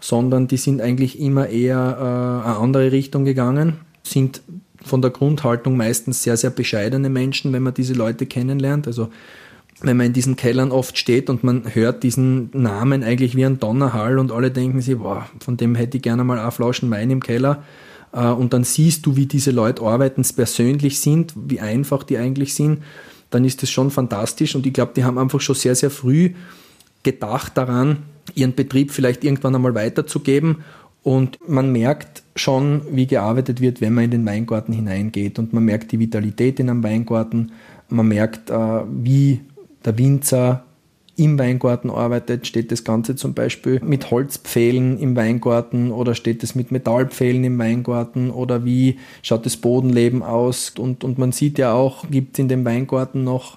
sondern 0.00 0.48
die 0.48 0.58
sind 0.58 0.80
eigentlich 0.80 1.18
immer 1.18 1.48
eher 1.48 1.96
äh, 1.98 2.46
eine 2.46 2.58
andere 2.58 2.92
Richtung 2.92 3.24
gegangen, 3.24 3.74
sind 4.02 4.42
von 4.82 5.02
der 5.02 5.10
Grundhaltung 5.10 5.76
meistens 5.76 6.22
sehr, 6.22 6.36
sehr 6.36 6.50
bescheidene 6.50 7.08
Menschen, 7.08 7.52
wenn 7.52 7.62
man 7.62 7.74
diese 7.74 7.94
Leute 7.94 8.26
kennenlernt. 8.26 8.86
Also 8.86 9.08
wenn 9.80 9.96
man 9.96 10.06
in 10.06 10.12
diesen 10.12 10.36
Kellern 10.36 10.72
oft 10.72 10.96
steht 10.96 11.28
und 11.28 11.44
man 11.44 11.74
hört 11.74 12.02
diesen 12.02 12.50
Namen 12.52 13.02
eigentlich 13.02 13.36
wie 13.36 13.44
ein 13.44 13.58
Donnerhall 13.58 14.18
und 14.18 14.32
alle 14.32 14.50
denken 14.50 14.80
sich, 14.80 14.96
boah, 14.96 15.28
von 15.40 15.56
dem 15.56 15.74
hätte 15.74 15.98
ich 15.98 16.02
gerne 16.02 16.24
mal 16.24 16.38
eine 16.38 16.50
Flaschen 16.50 16.90
Wein 16.90 17.10
im 17.10 17.22
Keller. 17.22 17.62
Äh, 18.12 18.26
und 18.26 18.52
dann 18.52 18.64
siehst 18.64 19.04
du, 19.04 19.16
wie 19.16 19.26
diese 19.26 19.50
Leute 19.50 19.82
arbeiten, 19.82 20.22
persönlich 20.34 21.00
sind, 21.00 21.34
wie 21.36 21.60
einfach 21.60 22.02
die 22.04 22.16
eigentlich 22.16 22.54
sind, 22.54 22.82
dann 23.30 23.44
ist 23.44 23.62
das 23.62 23.70
schon 23.70 23.90
fantastisch. 23.90 24.54
Und 24.54 24.66
ich 24.66 24.72
glaube, 24.72 24.92
die 24.96 25.04
haben 25.04 25.18
einfach 25.18 25.40
schon 25.40 25.54
sehr, 25.54 25.74
sehr 25.74 25.90
früh 25.90 26.32
gedacht 27.02 27.56
daran, 27.56 27.98
ihren 28.34 28.54
Betrieb 28.54 28.90
vielleicht 28.90 29.24
irgendwann 29.24 29.54
einmal 29.54 29.74
weiterzugeben. 29.74 30.64
Und 31.02 31.38
man 31.46 31.70
merkt 31.70 32.22
schon, 32.34 32.82
wie 32.90 33.06
gearbeitet 33.06 33.60
wird, 33.60 33.80
wenn 33.80 33.94
man 33.94 34.04
in 34.04 34.10
den 34.10 34.26
Weingarten 34.26 34.72
hineingeht. 34.72 35.38
Und 35.38 35.52
man 35.52 35.64
merkt 35.64 35.92
die 35.92 36.00
Vitalität 36.00 36.58
in 36.58 36.70
einem 36.70 36.82
Weingarten. 36.82 37.52
Man 37.88 38.08
merkt, 38.08 38.50
äh, 38.50 38.80
wie 38.90 39.40
der 39.86 39.96
Winzer 39.96 40.64
im 41.16 41.38
Weingarten 41.38 41.90
arbeitet, 41.90 42.46
steht 42.46 42.70
das 42.70 42.84
Ganze 42.84 43.16
zum 43.16 43.32
Beispiel 43.32 43.80
mit 43.82 44.10
Holzpfählen 44.10 44.98
im 44.98 45.16
Weingarten 45.16 45.90
oder 45.90 46.14
steht 46.14 46.42
es 46.42 46.54
mit 46.54 46.70
Metallpfählen 46.70 47.42
im 47.42 47.58
Weingarten 47.58 48.30
oder 48.30 48.66
wie 48.66 48.98
schaut 49.22 49.46
das 49.46 49.56
Bodenleben 49.56 50.22
aus? 50.22 50.74
Und, 50.78 51.04
und 51.04 51.16
man 51.16 51.32
sieht 51.32 51.58
ja 51.58 51.72
auch, 51.72 52.10
gibt 52.10 52.34
es 52.34 52.40
in 52.40 52.48
dem 52.48 52.66
Weingarten 52.66 53.24
noch 53.24 53.56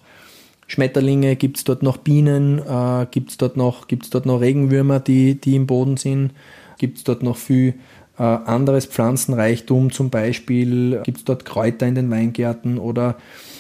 Schmetterlinge, 0.68 1.36
gibt 1.36 1.58
es 1.58 1.64
dort 1.66 1.84
noch 1.84 1.98
Bienen, 1.98 2.60
äh, 2.60 3.08
gibt 3.12 3.32
es 3.32 3.38
dort, 3.38 3.58
noch, 3.58 3.86
dort 3.86 4.26
noch 4.26 4.40
Regenwürmer, 4.40 5.02
die, 5.02 5.36
die 5.36 5.56
im 5.56 5.68
Boden 5.68 5.98
sind, 5.98 6.32
gibt 6.78 7.00
es 7.00 7.04
dort 7.04 7.24
noch 7.24 7.36
viel 7.36 7.74
äh, 8.18 8.24
anderes 8.24 8.86
Pflanzenreichtum, 8.86 9.92
zum 9.92 10.10
Beispiel 10.10 11.02
gibt 11.04 11.18
es 11.18 11.26
dort 11.26 11.44
Kräuter 11.44 11.88
in 11.88 11.96
den 11.96 12.12
Weingärten 12.12 12.78
oder 12.78 13.16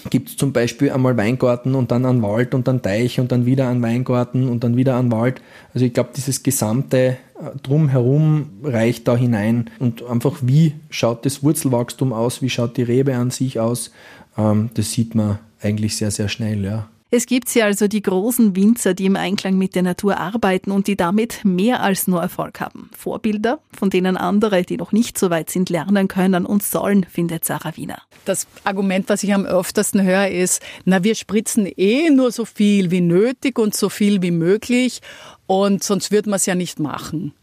gibt 0.09 0.29
es 0.29 0.37
zum 0.37 0.53
Beispiel 0.53 0.91
einmal 0.91 1.17
Weingarten 1.17 1.75
und 1.75 1.91
dann 1.91 2.05
einen 2.05 2.21
Wald 2.21 2.53
und 2.53 2.67
dann 2.67 2.81
Teich 2.81 3.19
und 3.19 3.31
dann 3.31 3.45
wieder 3.45 3.69
einen 3.69 3.81
Weingarten 3.81 4.49
und 4.49 4.63
dann 4.63 4.75
wieder 4.75 4.97
einen 4.97 5.11
Wald. 5.11 5.41
Also 5.73 5.85
ich 5.85 5.93
glaube, 5.93 6.09
dieses 6.15 6.43
gesamte 6.43 6.97
äh, 6.97 7.17
Drumherum 7.63 8.49
reicht 8.63 9.07
da 9.07 9.15
hinein 9.15 9.69
und 9.79 10.03
einfach 10.03 10.37
wie 10.41 10.75
schaut 10.89 11.25
das 11.25 11.43
Wurzelwachstum 11.43 12.13
aus, 12.13 12.41
wie 12.41 12.49
schaut 12.49 12.77
die 12.77 12.83
Rebe 12.83 13.15
an 13.15 13.31
sich 13.31 13.59
aus, 13.59 13.91
ähm, 14.37 14.69
das 14.73 14.91
sieht 14.91 15.15
man 15.15 15.39
eigentlich 15.61 15.97
sehr, 15.97 16.11
sehr 16.11 16.29
schnell, 16.29 16.63
ja. 16.63 16.87
Es 17.11 17.25
gibt 17.25 17.49
hier 17.49 17.65
also 17.65 17.87
die 17.87 18.03
großen 18.03 18.55
Winzer, 18.55 18.93
die 18.93 19.07
im 19.07 19.15
Einklang 19.15 19.57
mit 19.57 19.73
der 19.73 19.81
Natur 19.81 20.17
arbeiten 20.17 20.69
und 20.69 20.85
die 20.85 20.95
damit 20.95 21.43
mehr 21.43 21.81
als 21.81 22.07
nur 22.07 22.21
Erfolg 22.21 22.59
haben. 22.59 22.91
Vorbilder, 22.95 23.59
von 23.75 23.89
denen 23.89 24.15
andere, 24.15 24.61
die 24.61 24.77
noch 24.77 24.91
nicht 24.91 25.17
so 25.17 25.31
weit 25.31 25.49
sind, 25.49 25.71
lernen 25.71 26.07
können 26.07 26.45
und 26.45 26.61
sollen, 26.61 27.05
findet 27.05 27.45
Sarah 27.45 27.75
Wiener. 27.75 27.99
Das 28.25 28.45
Argument, 28.63 29.09
was 29.09 29.23
ich 29.23 29.33
am 29.33 29.47
öftersten 29.47 30.03
höre, 30.03 30.29
ist, 30.29 30.61
na, 30.85 31.03
wir 31.03 31.15
spritzen 31.15 31.65
eh 31.65 32.11
nur 32.11 32.31
so 32.31 32.45
viel 32.45 32.91
wie 32.91 33.01
nötig 33.01 33.57
und 33.57 33.75
so 33.75 33.89
viel 33.89 34.21
wie 34.21 34.29
möglich 34.29 35.01
und 35.47 35.83
sonst 35.83 36.11
würde 36.11 36.29
man 36.29 36.37
es 36.37 36.45
ja 36.45 36.53
nicht 36.53 36.79
machen. 36.79 37.33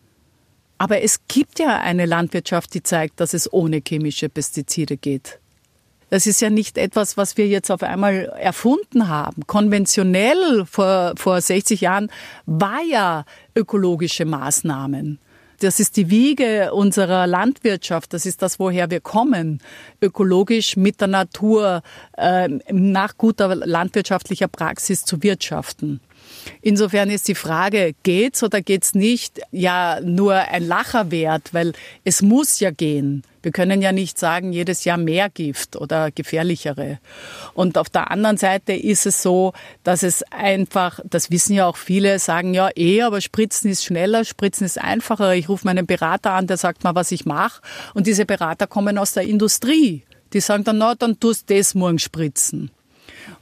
Aber 0.78 1.02
es 1.02 1.26
gibt 1.26 1.58
ja 1.58 1.80
eine 1.80 2.06
Landwirtschaft, 2.06 2.72
die 2.72 2.84
zeigt, 2.84 3.18
dass 3.18 3.34
es 3.34 3.52
ohne 3.52 3.82
chemische 3.84 4.28
Pestizide 4.28 4.96
geht. 4.96 5.40
Das 6.08 6.26
ist 6.26 6.40
ja 6.40 6.50
nicht 6.50 6.78
etwas, 6.78 7.16
was 7.16 7.36
wir 7.36 7.48
jetzt 7.48 7.70
auf 7.70 7.82
einmal 7.82 8.32
erfunden 8.38 9.08
haben. 9.08 9.46
Konventionell 9.46 10.64
vor, 10.64 11.14
vor 11.16 11.40
60 11.40 11.80
Jahren 11.80 12.10
war 12.46 12.80
ja 12.88 13.24
ökologische 13.56 14.24
Maßnahmen. 14.24 15.18
Das 15.60 15.80
ist 15.80 15.96
die 15.96 16.10
Wiege 16.10 16.72
unserer 16.74 17.26
Landwirtschaft. 17.26 18.12
Das 18.12 18.26
ist 18.26 18.42
das, 18.42 18.58
woher 18.58 18.90
wir 18.90 19.00
kommen. 19.00 19.60
Ökologisch 20.02 20.76
mit 20.76 21.00
der 21.00 21.08
Natur, 21.08 21.82
äh, 22.16 22.48
nach 22.70 23.16
guter 23.16 23.54
landwirtschaftlicher 23.54 24.48
Praxis 24.48 25.04
zu 25.04 25.22
wirtschaften. 25.22 26.00
Insofern 26.62 27.10
ist 27.10 27.28
die 27.28 27.34
Frage, 27.34 27.94
geht's 28.02 28.42
oder 28.42 28.60
geht's 28.60 28.94
nicht, 28.94 29.40
ja 29.52 30.00
nur 30.00 30.34
ein 30.34 30.66
Lacher 30.66 31.10
wert, 31.10 31.52
weil 31.52 31.72
es 32.04 32.22
muss 32.22 32.60
ja 32.60 32.70
gehen. 32.70 33.22
Wir 33.46 33.52
können 33.52 33.80
ja 33.80 33.92
nicht 33.92 34.18
sagen, 34.18 34.52
jedes 34.52 34.84
Jahr 34.84 34.96
mehr 34.96 35.30
Gift 35.30 35.76
oder 35.76 36.10
gefährlichere. 36.10 36.98
Und 37.54 37.78
auf 37.78 37.88
der 37.88 38.10
anderen 38.10 38.38
Seite 38.38 38.72
ist 38.72 39.06
es 39.06 39.22
so, 39.22 39.52
dass 39.84 40.02
es 40.02 40.24
einfach, 40.32 40.98
das 41.04 41.30
wissen 41.30 41.54
ja 41.54 41.66
auch 41.66 41.76
viele, 41.76 42.18
sagen 42.18 42.54
ja 42.54 42.70
eh, 42.74 43.02
aber 43.02 43.20
Spritzen 43.20 43.70
ist 43.70 43.84
schneller, 43.84 44.24
Spritzen 44.24 44.66
ist 44.66 44.80
einfacher. 44.80 45.36
Ich 45.36 45.48
rufe 45.48 45.64
meinen 45.64 45.86
Berater 45.86 46.32
an, 46.32 46.48
der 46.48 46.56
sagt 46.56 46.82
mal, 46.82 46.96
was 46.96 47.12
ich 47.12 47.24
mache. 47.24 47.62
Und 47.94 48.08
diese 48.08 48.26
Berater 48.26 48.66
kommen 48.66 48.98
aus 48.98 49.12
der 49.12 49.22
Industrie. 49.22 50.02
Die 50.32 50.40
sagen 50.40 50.64
dann, 50.64 50.78
na, 50.78 50.96
dann 50.96 51.20
tust 51.20 51.48
du 51.48 51.56
das 51.56 51.76
morgen 51.76 52.00
spritzen. 52.00 52.72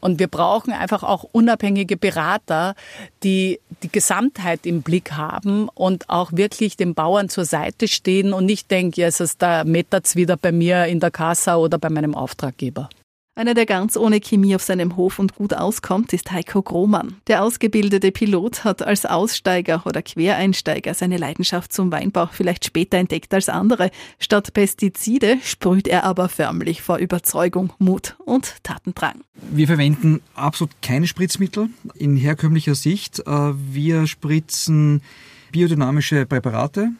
Und 0.00 0.18
wir 0.18 0.28
brauchen 0.28 0.72
einfach 0.72 1.02
auch 1.02 1.24
unabhängige 1.32 1.96
Berater, 1.96 2.74
die 3.22 3.60
die 3.82 3.90
Gesamtheit 3.90 4.66
im 4.66 4.82
Blick 4.82 5.12
haben 5.12 5.68
und 5.74 6.08
auch 6.10 6.32
wirklich 6.32 6.76
den 6.76 6.94
Bauern 6.94 7.28
zur 7.28 7.44
Seite 7.44 7.88
stehen 7.88 8.32
und 8.32 8.46
nicht 8.46 8.70
denken, 8.70 9.02
es 9.02 9.20
ist 9.20 9.42
da 9.42 9.64
mettert's 9.64 10.16
wieder 10.16 10.36
bei 10.36 10.52
mir 10.52 10.86
in 10.86 11.00
der 11.00 11.10
Kassa 11.10 11.56
oder 11.56 11.78
bei 11.78 11.90
meinem 11.90 12.14
Auftraggeber. 12.14 12.88
Einer, 13.36 13.54
der 13.54 13.66
ganz 13.66 13.96
ohne 13.96 14.20
Chemie 14.20 14.54
auf 14.54 14.62
seinem 14.62 14.94
Hof 14.94 15.18
und 15.18 15.34
gut 15.34 15.54
auskommt, 15.54 16.12
ist 16.12 16.30
Heiko 16.30 16.62
Grohmann. 16.62 17.16
Der 17.26 17.42
ausgebildete 17.42 18.12
Pilot 18.12 18.62
hat 18.62 18.80
als 18.80 19.06
Aussteiger 19.06 19.82
oder 19.86 20.02
Quereinsteiger 20.02 20.94
seine 20.94 21.16
Leidenschaft 21.16 21.72
zum 21.72 21.90
Weinbau 21.90 22.28
vielleicht 22.30 22.64
später 22.64 22.96
entdeckt 22.96 23.34
als 23.34 23.48
andere. 23.48 23.90
Statt 24.20 24.54
Pestizide 24.54 25.38
sprüht 25.42 25.88
er 25.88 26.04
aber 26.04 26.28
förmlich 26.28 26.80
vor 26.80 26.98
Überzeugung, 26.98 27.72
Mut 27.80 28.14
und 28.24 28.54
Tatendrang. 28.62 29.22
Wir 29.50 29.66
verwenden 29.66 30.20
absolut 30.36 30.70
keine 30.80 31.08
Spritzmittel 31.08 31.70
in 31.96 32.16
herkömmlicher 32.16 32.76
Sicht. 32.76 33.18
Äh, 33.26 33.52
wir 33.72 34.06
spritzen 34.06 35.02
biodynamische 35.50 36.24
Präparate, 36.24 36.90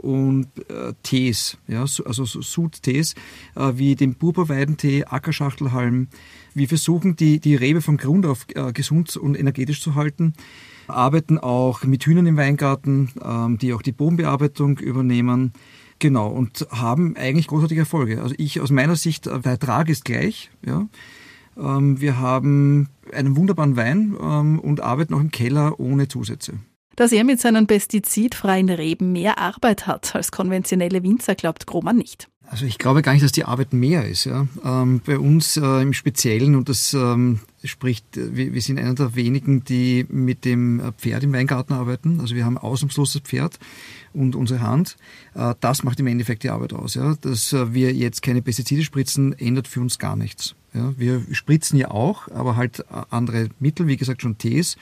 und 0.00 0.48
äh, 0.68 0.92
Tees, 1.02 1.58
ja, 1.66 1.80
also 1.80 2.24
Sud-Tees, 2.24 3.14
äh, 3.54 3.72
wie 3.74 3.96
den 3.96 4.14
Purpurweidentee, 4.14 5.04
Ackerschachtelhalm. 5.04 6.08
Wir 6.54 6.68
versuchen, 6.68 7.16
die, 7.16 7.40
die 7.40 7.54
Rebe 7.54 7.82
vom 7.82 7.96
Grund 7.96 8.26
auf 8.26 8.46
äh, 8.54 8.72
gesund 8.72 9.16
und 9.16 9.38
energetisch 9.38 9.82
zu 9.82 9.94
halten. 9.94 10.34
Arbeiten 10.88 11.38
auch 11.38 11.84
mit 11.84 12.04
Hühnern 12.04 12.26
im 12.26 12.36
Weingarten, 12.36 13.10
ähm, 13.22 13.58
die 13.58 13.74
auch 13.74 13.82
die 13.82 13.92
Bodenbearbeitung 13.92 14.78
übernehmen. 14.78 15.52
Genau, 15.98 16.28
und 16.28 16.66
haben 16.70 17.16
eigentlich 17.16 17.48
großartige 17.48 17.80
Erfolge. 17.80 18.22
Also 18.22 18.34
ich 18.38 18.60
aus 18.60 18.70
meiner 18.70 18.96
Sicht, 18.96 19.26
äh, 19.26 19.40
der 19.40 19.52
Ertrag 19.52 19.88
ist 19.88 20.04
gleich. 20.04 20.50
Ja. 20.64 20.88
Ähm, 21.56 22.00
wir 22.00 22.18
haben 22.18 22.88
einen 23.12 23.36
wunderbaren 23.36 23.76
Wein 23.76 24.16
ähm, 24.20 24.58
und 24.60 24.80
arbeiten 24.80 25.14
auch 25.14 25.20
im 25.20 25.30
Keller 25.30 25.78
ohne 25.80 26.08
Zusätze. 26.08 26.54
Dass 26.98 27.12
er 27.12 27.22
mit 27.22 27.40
seinen 27.40 27.68
pestizidfreien 27.68 28.68
Reben 28.70 29.12
mehr 29.12 29.38
Arbeit 29.38 29.86
hat 29.86 30.16
als 30.16 30.32
konventionelle 30.32 31.04
Winzer, 31.04 31.36
glaubt 31.36 31.64
Grohmann 31.64 31.96
nicht. 31.96 32.26
Also 32.44 32.66
ich 32.66 32.76
glaube 32.76 33.02
gar 33.02 33.12
nicht, 33.12 33.24
dass 33.24 33.30
die 33.30 33.44
Arbeit 33.44 33.72
mehr 33.72 34.08
ist. 34.08 34.24
Ja. 34.24 34.48
Ähm, 34.64 35.00
bei 35.06 35.16
uns 35.16 35.56
äh, 35.56 35.82
im 35.82 35.92
Speziellen, 35.92 36.56
und 36.56 36.68
das 36.68 36.94
ähm, 36.94 37.38
spricht, 37.62 38.04
wir, 38.16 38.52
wir, 38.52 38.60
sind 38.60 38.80
einer 38.80 38.94
der 38.94 39.14
wenigen, 39.14 39.62
die 39.62 40.06
mit 40.08 40.44
dem 40.44 40.92
Pferd 40.98 41.22
im 41.22 41.32
Weingarten 41.32 41.72
arbeiten. 41.72 42.18
Also 42.20 42.34
wir 42.34 42.44
haben 42.44 42.58
ausnahmslos 42.58 43.16
Pferd 43.22 43.60
und 44.12 44.34
unsere 44.34 44.60
Hand. 44.60 44.96
Äh, 45.36 45.54
das 45.60 45.84
macht 45.84 46.00
im 46.00 46.08
Endeffekt 46.08 46.42
die 46.42 46.50
Arbeit 46.50 46.72
aus. 46.72 46.94
Ja. 46.94 47.14
Dass 47.20 47.52
äh, 47.52 47.74
wir 47.74 47.94
jetzt 47.94 48.22
keine 48.22 48.42
Pestizide 48.42 48.82
spritzen, 48.82 49.38
ändert 49.38 49.68
für 49.68 49.80
uns 49.80 50.00
gar 50.00 50.16
nichts. 50.16 50.56
Ja. 50.74 50.94
Wir 50.96 51.22
spritzen 51.30 51.78
ja 51.78 51.92
auch, 51.92 52.26
aber 52.26 52.56
halt 52.56 52.80
äh, 52.80 52.84
andere 53.10 53.50
Mittel, 53.60 53.86
wie 53.86 53.96
gesagt 53.96 54.22
schon 54.22 54.36
Tees. 54.36 54.76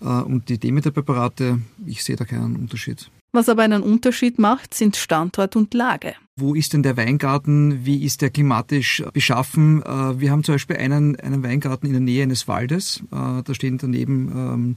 Äh, 0.00 0.06
und 0.06 0.48
die 0.48 0.58
Demeter-Präparate, 0.58 1.60
ich 1.86 2.04
sehe 2.04 2.16
da 2.16 2.24
keinen 2.24 2.56
Unterschied. 2.56 3.10
Was 3.32 3.48
aber 3.48 3.62
einen 3.62 3.84
Unterschied 3.84 4.40
macht, 4.40 4.74
sind 4.74 4.96
Standort 4.96 5.54
und 5.54 5.72
Lage. 5.72 6.14
Wo 6.34 6.54
ist 6.54 6.72
denn 6.72 6.82
der 6.82 6.96
Weingarten? 6.96 7.84
Wie 7.84 8.02
ist 8.02 8.22
der 8.22 8.30
klimatisch 8.30 9.04
beschaffen? 9.12 9.82
Äh, 9.82 10.18
wir 10.18 10.32
haben 10.32 10.42
zum 10.42 10.54
Beispiel 10.54 10.76
einen, 10.76 11.14
einen 11.20 11.44
Weingarten 11.44 11.86
in 11.86 11.92
der 11.92 12.00
Nähe 12.00 12.24
eines 12.24 12.48
Waldes. 12.48 13.02
Äh, 13.12 13.42
da 13.44 13.54
stehen 13.54 13.78
daneben 13.78 14.32
ähm, 14.34 14.76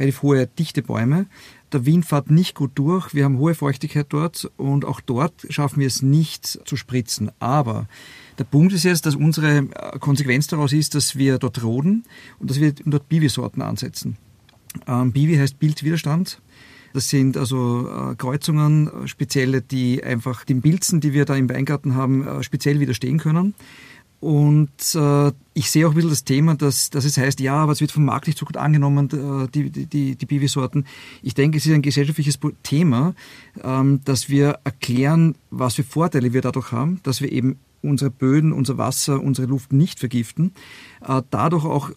relativ 0.00 0.22
hohe, 0.22 0.46
dichte 0.48 0.82
Bäume. 0.82 1.26
Der 1.72 1.86
Wind 1.86 2.04
fährt 2.04 2.30
nicht 2.30 2.56
gut 2.56 2.72
durch. 2.74 3.14
Wir 3.14 3.24
haben 3.24 3.38
hohe 3.38 3.54
Feuchtigkeit 3.54 4.06
dort 4.08 4.50
und 4.56 4.84
auch 4.84 5.00
dort 5.00 5.46
schaffen 5.48 5.78
wir 5.78 5.86
es 5.86 6.02
nicht 6.02 6.46
zu 6.46 6.76
spritzen. 6.76 7.30
Aber 7.38 7.86
der 8.38 8.44
Punkt 8.44 8.72
ist 8.72 8.82
jetzt, 8.82 9.06
dass 9.06 9.14
unsere 9.14 9.66
Konsequenz 10.00 10.48
daraus 10.48 10.72
ist, 10.72 10.94
dass 10.96 11.16
wir 11.16 11.38
dort 11.38 11.62
roden 11.62 12.04
und 12.40 12.50
dass 12.50 12.60
wir 12.60 12.72
dort 12.72 13.08
Biwi-Sorten 13.08 13.62
ansetzen. 13.62 14.16
Ähm, 14.86 15.12
Biwi 15.12 15.36
heißt 15.36 15.58
Bildwiderstand. 15.58 16.40
Das 16.92 17.08
sind 17.08 17.36
also 17.36 17.88
äh, 17.88 18.14
Kreuzungen, 18.16 18.88
äh, 18.88 19.08
spezielle, 19.08 19.62
die 19.62 20.02
einfach 20.04 20.44
den 20.44 20.60
Pilzen, 20.60 21.00
die 21.00 21.12
wir 21.12 21.24
da 21.24 21.36
im 21.36 21.48
Weingarten 21.48 21.94
haben, 21.94 22.26
äh, 22.26 22.42
speziell 22.42 22.80
widerstehen 22.80 23.18
können. 23.18 23.54
Und 24.20 24.94
äh, 24.94 25.32
ich 25.52 25.68
sehe 25.70 25.84
auch 25.84 25.90
ein 25.90 25.94
bisschen 25.96 26.10
das 26.10 26.22
Thema, 26.22 26.54
dass, 26.54 26.90
dass 26.90 27.04
es 27.04 27.16
heißt, 27.16 27.40
ja, 27.40 27.56
aber 27.56 27.72
es 27.72 27.80
wird 27.80 27.90
vom 27.90 28.04
Markt 28.04 28.28
nicht 28.28 28.38
so 28.38 28.46
gut 28.46 28.56
angenommen, 28.56 29.08
äh, 29.10 29.48
die, 29.48 29.68
die, 29.70 30.14
die 30.14 30.26
Biwi-Sorten. 30.26 30.84
Ich 31.22 31.34
denke, 31.34 31.58
es 31.58 31.66
ist 31.66 31.72
ein 31.72 31.82
gesellschaftliches 31.82 32.38
Thema, 32.62 33.14
ähm, 33.64 34.00
dass 34.04 34.28
wir 34.28 34.60
erklären, 34.62 35.34
was 35.50 35.74
für 35.74 35.82
Vorteile 35.82 36.32
wir 36.32 36.40
dadurch 36.40 36.70
haben, 36.70 37.00
dass 37.02 37.20
wir 37.20 37.32
eben 37.32 37.58
unsere 37.82 38.10
Böden, 38.10 38.52
unser 38.52 38.78
Wasser, 38.78 39.20
unsere 39.20 39.48
Luft 39.48 39.72
nicht 39.72 39.98
vergiften, 39.98 40.52
äh, 41.04 41.20
dadurch 41.30 41.64
auch 41.64 41.90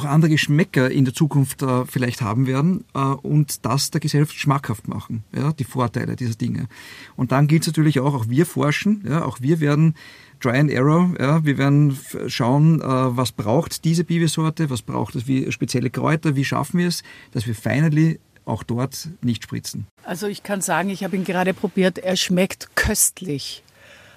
auch 0.00 0.06
andere 0.06 0.30
Geschmäcker 0.30 0.90
in 0.90 1.04
der 1.04 1.12
Zukunft 1.12 1.62
äh, 1.62 1.84
vielleicht 1.84 2.22
haben 2.22 2.46
werden 2.46 2.84
äh, 2.94 2.98
und 2.98 3.66
das 3.66 3.90
der 3.90 4.00
Gesellschaft 4.00 4.38
schmackhaft 4.38 4.88
machen, 4.88 5.24
ja, 5.36 5.52
die 5.52 5.64
Vorteile 5.64 6.16
dieser 6.16 6.34
Dinge. 6.34 6.68
Und 7.16 7.32
dann 7.32 7.46
gilt 7.46 7.62
es 7.62 7.68
natürlich 7.68 8.00
auch, 8.00 8.14
auch 8.14 8.28
wir 8.28 8.46
forschen, 8.46 9.04
ja, 9.06 9.24
auch 9.24 9.40
wir 9.40 9.60
werden 9.60 9.94
Try 10.40 10.56
and 10.56 10.70
Error, 10.70 11.14
ja, 11.20 11.44
wir 11.44 11.58
werden 11.58 11.98
schauen, 12.28 12.80
äh, 12.80 12.84
was 12.84 13.32
braucht 13.32 13.84
diese 13.84 14.04
Bibesorte, 14.04 14.70
was 14.70 14.80
braucht 14.80 15.14
es, 15.16 15.26
wie 15.26 15.52
spezielle 15.52 15.90
Kräuter, 15.90 16.34
wie 16.34 16.44
schaffen 16.46 16.78
wir 16.78 16.88
es, 16.88 17.02
dass 17.32 17.46
wir 17.46 17.54
finally 17.54 18.18
auch 18.46 18.62
dort 18.62 19.08
nicht 19.20 19.44
spritzen. 19.44 19.86
Also 20.02 20.26
ich 20.26 20.42
kann 20.42 20.62
sagen, 20.62 20.88
ich 20.88 21.04
habe 21.04 21.14
ihn 21.14 21.24
gerade 21.24 21.52
probiert, 21.52 21.98
er 21.98 22.16
schmeckt 22.16 22.74
köstlich 22.74 23.62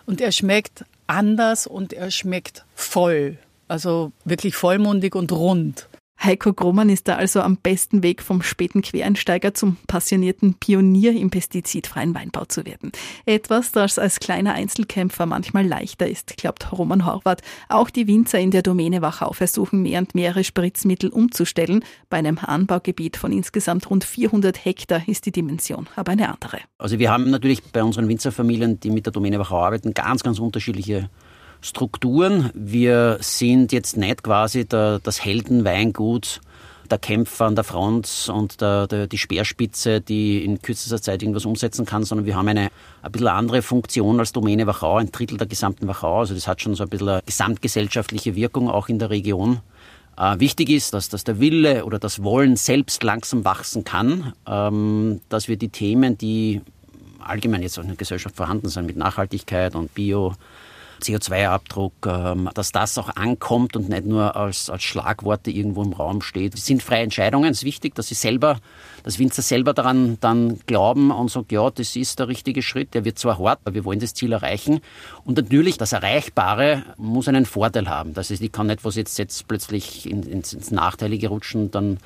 und 0.05 0.21
er 0.21 0.31
schmeckt 0.31 0.85
anders 1.07 1.67
und 1.67 1.91
er 1.91 2.09
schmeckt 2.09 2.65
voll. 2.73 3.37
Also 3.73 4.11
wirklich 4.23 4.55
vollmundig 4.55 5.15
und 5.15 5.31
rund. 5.31 5.89
Heiko 6.21 6.53
Grohmann 6.53 6.89
ist 6.89 7.07
da 7.07 7.15
also 7.15 7.41
am 7.41 7.57
besten 7.57 8.03
Weg 8.03 8.21
vom 8.21 8.43
späten 8.43 8.83
Quereinsteiger 8.83 9.55
zum 9.55 9.77
passionierten 9.87 10.53
Pionier 10.53 11.11
im 11.13 11.31
pestizidfreien 11.31 12.13
Weinbau 12.13 12.45
zu 12.45 12.67
werden. 12.67 12.91
Etwas, 13.25 13.71
das 13.71 13.97
als 13.97 14.19
kleiner 14.19 14.53
Einzelkämpfer 14.53 15.25
manchmal 15.25 15.65
leichter 15.65 16.07
ist, 16.07 16.37
glaubt 16.37 16.71
Roman 16.71 17.07
Horvath. 17.07 17.41
Auch 17.67 17.89
die 17.89 18.05
Winzer 18.05 18.39
in 18.39 18.51
der 18.51 18.61
Domäne 18.61 19.01
Wachau 19.01 19.33
versuchen 19.33 19.81
mehr 19.81 19.97
und 20.01 20.13
mehrere 20.13 20.43
Spritzmittel 20.43 21.09
umzustellen. 21.09 21.83
Bei 22.11 22.17
einem 22.17 22.37
Anbaugebiet 22.37 23.17
von 23.17 23.31
insgesamt 23.31 23.89
rund 23.89 24.03
400 24.03 24.63
Hektar 24.63 25.01
ist 25.07 25.25
die 25.25 25.31
Dimension 25.31 25.89
aber 25.95 26.11
eine 26.11 26.29
andere. 26.29 26.59
Also 26.77 26.99
wir 26.99 27.09
haben 27.09 27.31
natürlich 27.31 27.63
bei 27.63 27.83
unseren 27.83 28.07
Winzerfamilien, 28.07 28.79
die 28.79 28.91
mit 28.91 29.07
der 29.07 29.13
Domäne 29.13 29.39
Wachau 29.39 29.63
arbeiten, 29.63 29.95
ganz, 29.95 30.21
ganz 30.21 30.37
unterschiedliche 30.37 31.09
Strukturen. 31.63 32.51
Wir 32.53 33.17
sind 33.21 33.71
jetzt 33.71 33.95
nicht 33.95 34.21
quasi 34.21 34.65
der, 34.65 34.99
das 34.99 35.23
Heldenweingut, 35.23 36.41
der 36.91 36.97
Kämpfer 36.97 37.45
an 37.45 37.55
der 37.55 37.63
Front 37.63 38.29
und 38.31 38.59
der, 38.59 38.85
der, 38.85 39.07
die 39.07 39.17
Speerspitze, 39.17 40.01
die 40.01 40.43
in 40.43 40.61
kürzester 40.61 41.01
Zeit 41.01 41.23
irgendwas 41.23 41.45
umsetzen 41.45 41.85
kann, 41.85 42.03
sondern 42.03 42.25
wir 42.25 42.35
haben 42.35 42.49
eine 42.49 42.69
ein 43.01 43.11
bisschen 43.11 43.29
andere 43.29 43.61
Funktion 43.61 44.19
als 44.19 44.33
Domäne 44.33 44.67
Wachau, 44.67 44.97
ein 44.97 45.11
Drittel 45.11 45.37
der 45.37 45.47
gesamten 45.47 45.87
Wachau. 45.87 46.19
Also 46.19 46.33
das 46.33 46.47
hat 46.47 46.61
schon 46.61 46.75
so 46.75 46.83
ein 46.83 46.89
bisschen 46.89 47.09
eine 47.09 47.21
gesamtgesellschaftliche 47.25 48.35
Wirkung 48.35 48.69
auch 48.69 48.89
in 48.89 48.99
der 48.99 49.09
Region. 49.09 49.61
Äh, 50.17 50.39
wichtig 50.39 50.69
ist, 50.69 50.93
dass, 50.93 51.07
dass 51.07 51.23
der 51.23 51.39
Wille 51.39 51.85
oder 51.85 51.97
das 51.97 52.23
Wollen 52.23 52.57
selbst 52.57 53.03
langsam 53.03 53.45
wachsen 53.45 53.85
kann, 53.85 54.33
ähm, 54.45 55.21
dass 55.29 55.47
wir 55.47 55.55
die 55.55 55.69
Themen, 55.69 56.17
die 56.17 56.61
allgemein 57.19 57.61
jetzt 57.61 57.79
auch 57.79 57.83
in 57.83 57.89
der 57.89 57.97
Gesellschaft 57.97 58.35
vorhanden 58.35 58.67
sind, 58.67 58.85
mit 58.85 58.97
Nachhaltigkeit 58.97 59.75
und 59.75 59.93
Bio, 59.93 60.33
CO2-Abdruck, 61.03 61.93
ähm, 62.07 62.49
dass 62.53 62.71
das 62.71 62.97
auch 62.97 63.15
ankommt 63.15 63.75
und 63.75 63.89
nicht 63.89 64.05
nur 64.05 64.35
als, 64.35 64.69
als 64.69 64.83
Schlagworte 64.83 65.51
irgendwo 65.51 65.83
im 65.83 65.93
Raum 65.93 66.21
steht. 66.21 66.55
Es 66.55 66.65
sind 66.65 66.81
freie 66.81 67.03
Entscheidungen, 67.03 67.51
es 67.51 67.59
ist 67.59 67.63
wichtig, 67.63 67.95
dass 67.95 68.07
sie 68.07 68.15
selber, 68.15 68.59
dass 69.03 69.19
Winzer 69.19 69.41
selber 69.41 69.73
daran 69.73 70.17
dann 70.21 70.59
glauben 70.65 71.11
und 71.11 71.29
sagen, 71.29 71.47
ja, 71.51 71.69
das 71.69 71.95
ist 71.95 72.19
der 72.19 72.27
richtige 72.27 72.61
Schritt, 72.61 72.93
der 72.93 73.05
wird 73.05 73.19
zwar 73.19 73.37
hart, 73.39 73.59
aber 73.65 73.75
wir 73.75 73.85
wollen 73.85 73.99
das 73.99 74.13
Ziel 74.13 74.31
erreichen. 74.31 74.81
Und 75.25 75.37
natürlich, 75.37 75.77
das 75.77 75.93
Erreichbare 75.93 76.83
muss 76.97 77.27
einen 77.27 77.45
Vorteil 77.45 77.87
haben. 77.87 78.13
Das 78.13 78.29
heißt, 78.29 78.41
ich 78.41 78.51
kann 78.51 78.67
nicht 78.67 78.83
was 78.83 78.95
jetzt, 78.95 79.17
jetzt 79.19 79.47
plötzlich 79.47 80.09
ins, 80.09 80.53
ins 80.53 80.71
Nachteilige 80.71 81.27
rutschen, 81.27 81.71
dann 81.71 81.99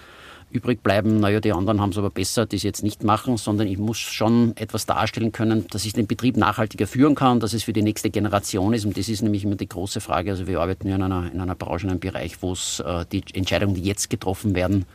übrig 0.50 0.82
bleiben, 0.82 1.20
naja, 1.20 1.40
die 1.40 1.52
anderen 1.52 1.82
haben 1.82 1.90
es 1.90 1.98
aber 1.98 2.10
besser, 2.10 2.46
die 2.46 2.56
es 2.56 2.64
jetzt 2.64 2.84
nicht 2.84 3.04
machen, 3.04 3.38
sondern 3.38 3.68
ich 3.68 3.78
muss 3.78 3.98
schon 3.98 4.56
etwas 4.56 4.86
darstellen 4.86 5.32
können, 5.32 5.68
dass 5.72 5.86
ich 5.86 5.94
den 5.94 6.08
Betrieb 6.08 6.38
nachhaltiger 6.38 6.88
führen 6.88 7.16
kann, 7.16 7.40
dass 7.40 7.54
es 7.54 7.64
für 7.64 7.74
die 7.74 7.82
nächste 7.82 8.10
Generation 8.10 8.74
ist. 8.74 8.86
Und 8.86 8.98
das 8.98 9.10
ist 9.10 9.22
nämlich 9.22 9.44
immer 9.44 9.56
die 9.56 9.68
große 9.68 10.00
Frage. 10.00 10.32
Also 10.32 10.48
wir 10.48 10.62
arbeiten 10.62 10.88
ja 10.88 10.96
in 10.96 11.02
einer, 11.02 11.32
in 11.32 11.42
einer 11.42 11.56
Branche, 11.56 11.86
in 11.86 11.92
einem 11.92 12.00
Bereich, 12.00 12.42
wo 12.42 12.54
es 12.54 12.80
äh, 12.80 13.06
die 13.12 13.24
Entscheidungen, 13.34 13.76
die 13.76 13.84
jetzt 13.84 14.10
getroffen 14.10 14.56
werden, 14.56 14.86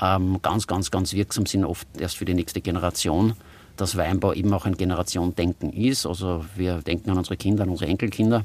ähm, 0.00 0.38
ganz, 0.42 0.66
ganz, 0.66 0.90
ganz 0.90 1.14
wirksam 1.14 1.46
sind, 1.46 1.64
oft 1.64 1.88
erst 1.98 2.16
für 2.16 2.24
die 2.24 2.34
nächste 2.34 2.60
Generation. 2.60 3.32
Dass 3.76 3.96
Weinbau 3.96 4.32
eben 4.32 4.52
auch 4.52 4.66
ein 4.66 4.76
Generationendenken 4.76 5.72
ist. 5.72 6.04
Also 6.04 6.44
wir 6.56 6.78
denken 6.78 7.10
an 7.10 7.18
unsere 7.18 7.36
Kinder, 7.36 7.62
an 7.62 7.70
unsere 7.70 7.88
Enkelkinder. 7.88 8.44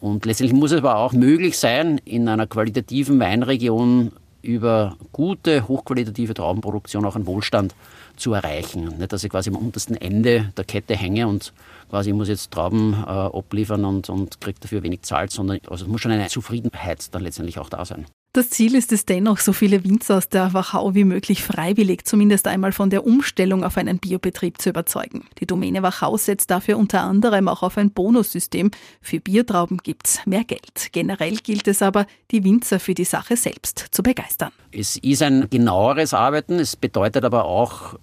Und 0.00 0.26
letztendlich 0.26 0.58
muss 0.58 0.72
es 0.72 0.78
aber 0.78 0.96
auch 0.96 1.12
möglich 1.12 1.58
sein, 1.58 1.98
in 2.04 2.28
einer 2.28 2.46
qualitativen 2.46 3.18
Weinregion 3.18 4.12
über 4.46 4.96
gute, 5.12 5.68
hochqualitative 5.68 6.34
Traubenproduktion 6.34 7.04
auch 7.04 7.16
einen 7.16 7.26
Wohlstand 7.26 7.74
zu 8.16 8.32
erreichen. 8.32 8.98
Nicht, 8.98 9.12
dass 9.12 9.24
ich 9.24 9.30
quasi 9.30 9.50
am 9.50 9.56
untersten 9.56 9.96
Ende 9.96 10.52
der 10.56 10.64
Kette 10.64 10.96
hänge 10.96 11.26
und 11.28 11.52
quasi 11.90 12.10
ich 12.10 12.16
muss 12.16 12.28
jetzt 12.28 12.50
Trauben 12.50 12.92
äh, 12.92 13.06
abliefern 13.06 13.84
und, 13.84 14.08
und 14.08 14.40
kriege 14.40 14.58
dafür 14.60 14.82
wenig 14.82 15.02
zahlt, 15.02 15.30
sondern 15.30 15.60
also 15.68 15.84
es 15.84 15.90
muss 15.90 16.00
schon 16.00 16.12
eine 16.12 16.28
Zufriedenheit 16.28 17.14
dann 17.14 17.22
letztendlich 17.22 17.58
auch 17.58 17.68
da 17.68 17.84
sein. 17.84 18.06
Das 18.36 18.50
Ziel 18.50 18.74
ist 18.74 18.92
es 18.92 19.06
dennoch, 19.06 19.38
so 19.38 19.54
viele 19.54 19.82
Winzer 19.82 20.18
aus 20.18 20.28
der 20.28 20.52
Wachau 20.52 20.94
wie 20.94 21.04
möglich 21.04 21.42
freiwillig 21.42 22.04
zumindest 22.04 22.46
einmal 22.46 22.72
von 22.72 22.90
der 22.90 23.06
Umstellung 23.06 23.64
auf 23.64 23.78
einen 23.78 23.98
Biobetrieb 23.98 24.60
zu 24.60 24.68
überzeugen. 24.68 25.24
Die 25.40 25.46
Domäne 25.46 25.82
Wachau 25.82 26.18
setzt 26.18 26.50
dafür 26.50 26.76
unter 26.76 27.00
anderem 27.00 27.48
auch 27.48 27.62
auf 27.62 27.78
ein 27.78 27.92
Bonussystem. 27.92 28.72
Für 29.00 29.20
Biertrauben 29.20 29.78
gibt's 29.78 30.20
mehr 30.26 30.44
Geld. 30.44 30.92
Generell 30.92 31.36
gilt 31.36 31.66
es 31.66 31.80
aber, 31.80 32.04
die 32.30 32.44
Winzer 32.44 32.78
für 32.78 32.92
die 32.92 33.04
Sache 33.04 33.38
selbst 33.38 33.86
zu 33.90 34.02
begeistern. 34.02 34.52
Es 34.70 34.98
ist 34.98 35.22
ein 35.22 35.48
genaueres 35.48 36.12
Arbeiten, 36.12 36.58
es 36.58 36.76
bedeutet 36.76 37.24
aber 37.24 37.46
auch 37.46 37.94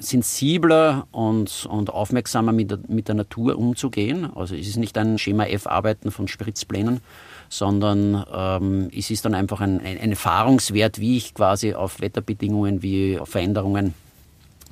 sensibler 0.00 1.06
und, 1.12 1.66
und 1.70 1.90
aufmerksamer 1.90 2.52
mit 2.52 2.70
der, 2.70 2.78
mit 2.88 3.08
der 3.08 3.14
Natur 3.14 3.58
umzugehen. 3.58 4.30
Also 4.34 4.54
es 4.54 4.66
ist 4.66 4.76
nicht 4.76 4.96
ein 4.98 5.18
Schema 5.18 5.46
F-Arbeiten 5.46 6.10
von 6.10 6.28
Spritzplänen, 6.28 7.00
sondern 7.48 8.24
ähm, 8.32 8.90
es 8.96 9.10
ist 9.10 9.24
dann 9.24 9.34
einfach 9.34 9.60
ein, 9.60 9.80
ein 9.80 10.10
Erfahrungswert, 10.10 10.98
wie 10.98 11.16
ich 11.16 11.34
quasi 11.34 11.74
auf 11.74 12.00
Wetterbedingungen, 12.00 12.82
wie 12.82 13.18
auf 13.18 13.30
Veränderungen 13.30 13.94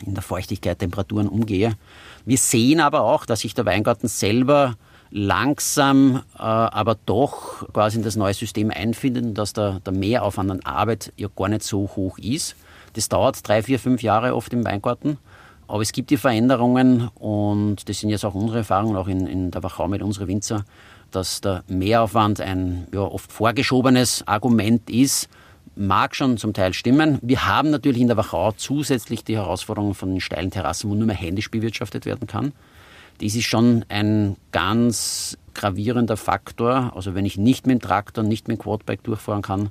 in 0.04 0.14
der 0.14 0.22
Feuchtigkeit, 0.22 0.78
Temperaturen 0.78 1.28
umgehe. 1.28 1.74
Wir 2.24 2.38
sehen 2.38 2.80
aber 2.80 3.02
auch, 3.02 3.24
dass 3.24 3.40
sich 3.40 3.54
der 3.54 3.66
Weingarten 3.66 4.08
selber 4.08 4.76
langsam, 5.10 6.22
äh, 6.34 6.42
aber 6.42 6.96
doch 7.06 7.72
quasi 7.72 7.98
in 7.98 8.04
das 8.04 8.16
neue 8.16 8.34
System 8.34 8.70
einfindet 8.70 9.24
und 9.24 9.34
dass 9.34 9.52
der, 9.52 9.80
der 9.80 9.92
Mehraufwand 9.92 10.50
an 10.50 10.60
Arbeit 10.64 11.12
ja 11.16 11.28
gar 11.34 11.48
nicht 11.48 11.62
so 11.62 11.90
hoch 11.96 12.18
ist. 12.18 12.56
Das 12.96 13.10
dauert 13.10 13.46
drei, 13.46 13.62
vier, 13.62 13.78
fünf 13.78 14.02
Jahre 14.02 14.34
oft 14.34 14.54
im 14.54 14.64
Weingarten. 14.64 15.18
Aber 15.68 15.82
es 15.82 15.92
gibt 15.92 16.08
die 16.08 16.16
Veränderungen 16.16 17.08
und 17.14 17.88
das 17.88 18.00
sind 18.00 18.08
jetzt 18.08 18.24
auch 18.24 18.34
unsere 18.34 18.58
Erfahrungen, 18.58 18.96
auch 18.96 19.06
in, 19.06 19.26
in 19.26 19.50
der 19.50 19.62
Wachau 19.62 19.86
mit 19.86 20.00
unseren 20.00 20.28
Winzer, 20.28 20.64
dass 21.10 21.42
der 21.42 21.62
Mehraufwand 21.68 22.40
ein 22.40 22.86
ja, 22.94 23.00
oft 23.00 23.30
vorgeschobenes 23.30 24.26
Argument 24.26 24.88
ist, 24.88 25.28
mag 25.74 26.16
schon 26.16 26.38
zum 26.38 26.54
Teil 26.54 26.72
stimmen. 26.72 27.18
Wir 27.20 27.46
haben 27.46 27.70
natürlich 27.70 28.00
in 28.00 28.08
der 28.08 28.16
Wachau 28.16 28.52
zusätzlich 28.52 29.24
die 29.24 29.36
Herausforderung 29.36 29.94
von 29.94 30.12
den 30.12 30.20
steilen 30.22 30.50
Terrassen, 30.50 30.88
wo 30.88 30.94
nur 30.94 31.06
mehr 31.06 31.16
händisch 31.16 31.50
bewirtschaftet 31.50 32.06
werden 32.06 32.26
kann. 32.26 32.52
Dies 33.20 33.36
ist 33.36 33.44
schon 33.44 33.84
ein 33.90 34.36
ganz 34.52 35.36
gravierender 35.52 36.16
Faktor. 36.16 36.92
Also 36.94 37.14
wenn 37.14 37.26
ich 37.26 37.36
nicht 37.36 37.66
mit 37.66 37.74
dem 37.74 37.86
Traktor, 37.86 38.24
nicht 38.24 38.48
mit 38.48 38.58
dem 38.58 38.62
Quadbike 38.62 39.02
durchfahren 39.02 39.42
kann, 39.42 39.68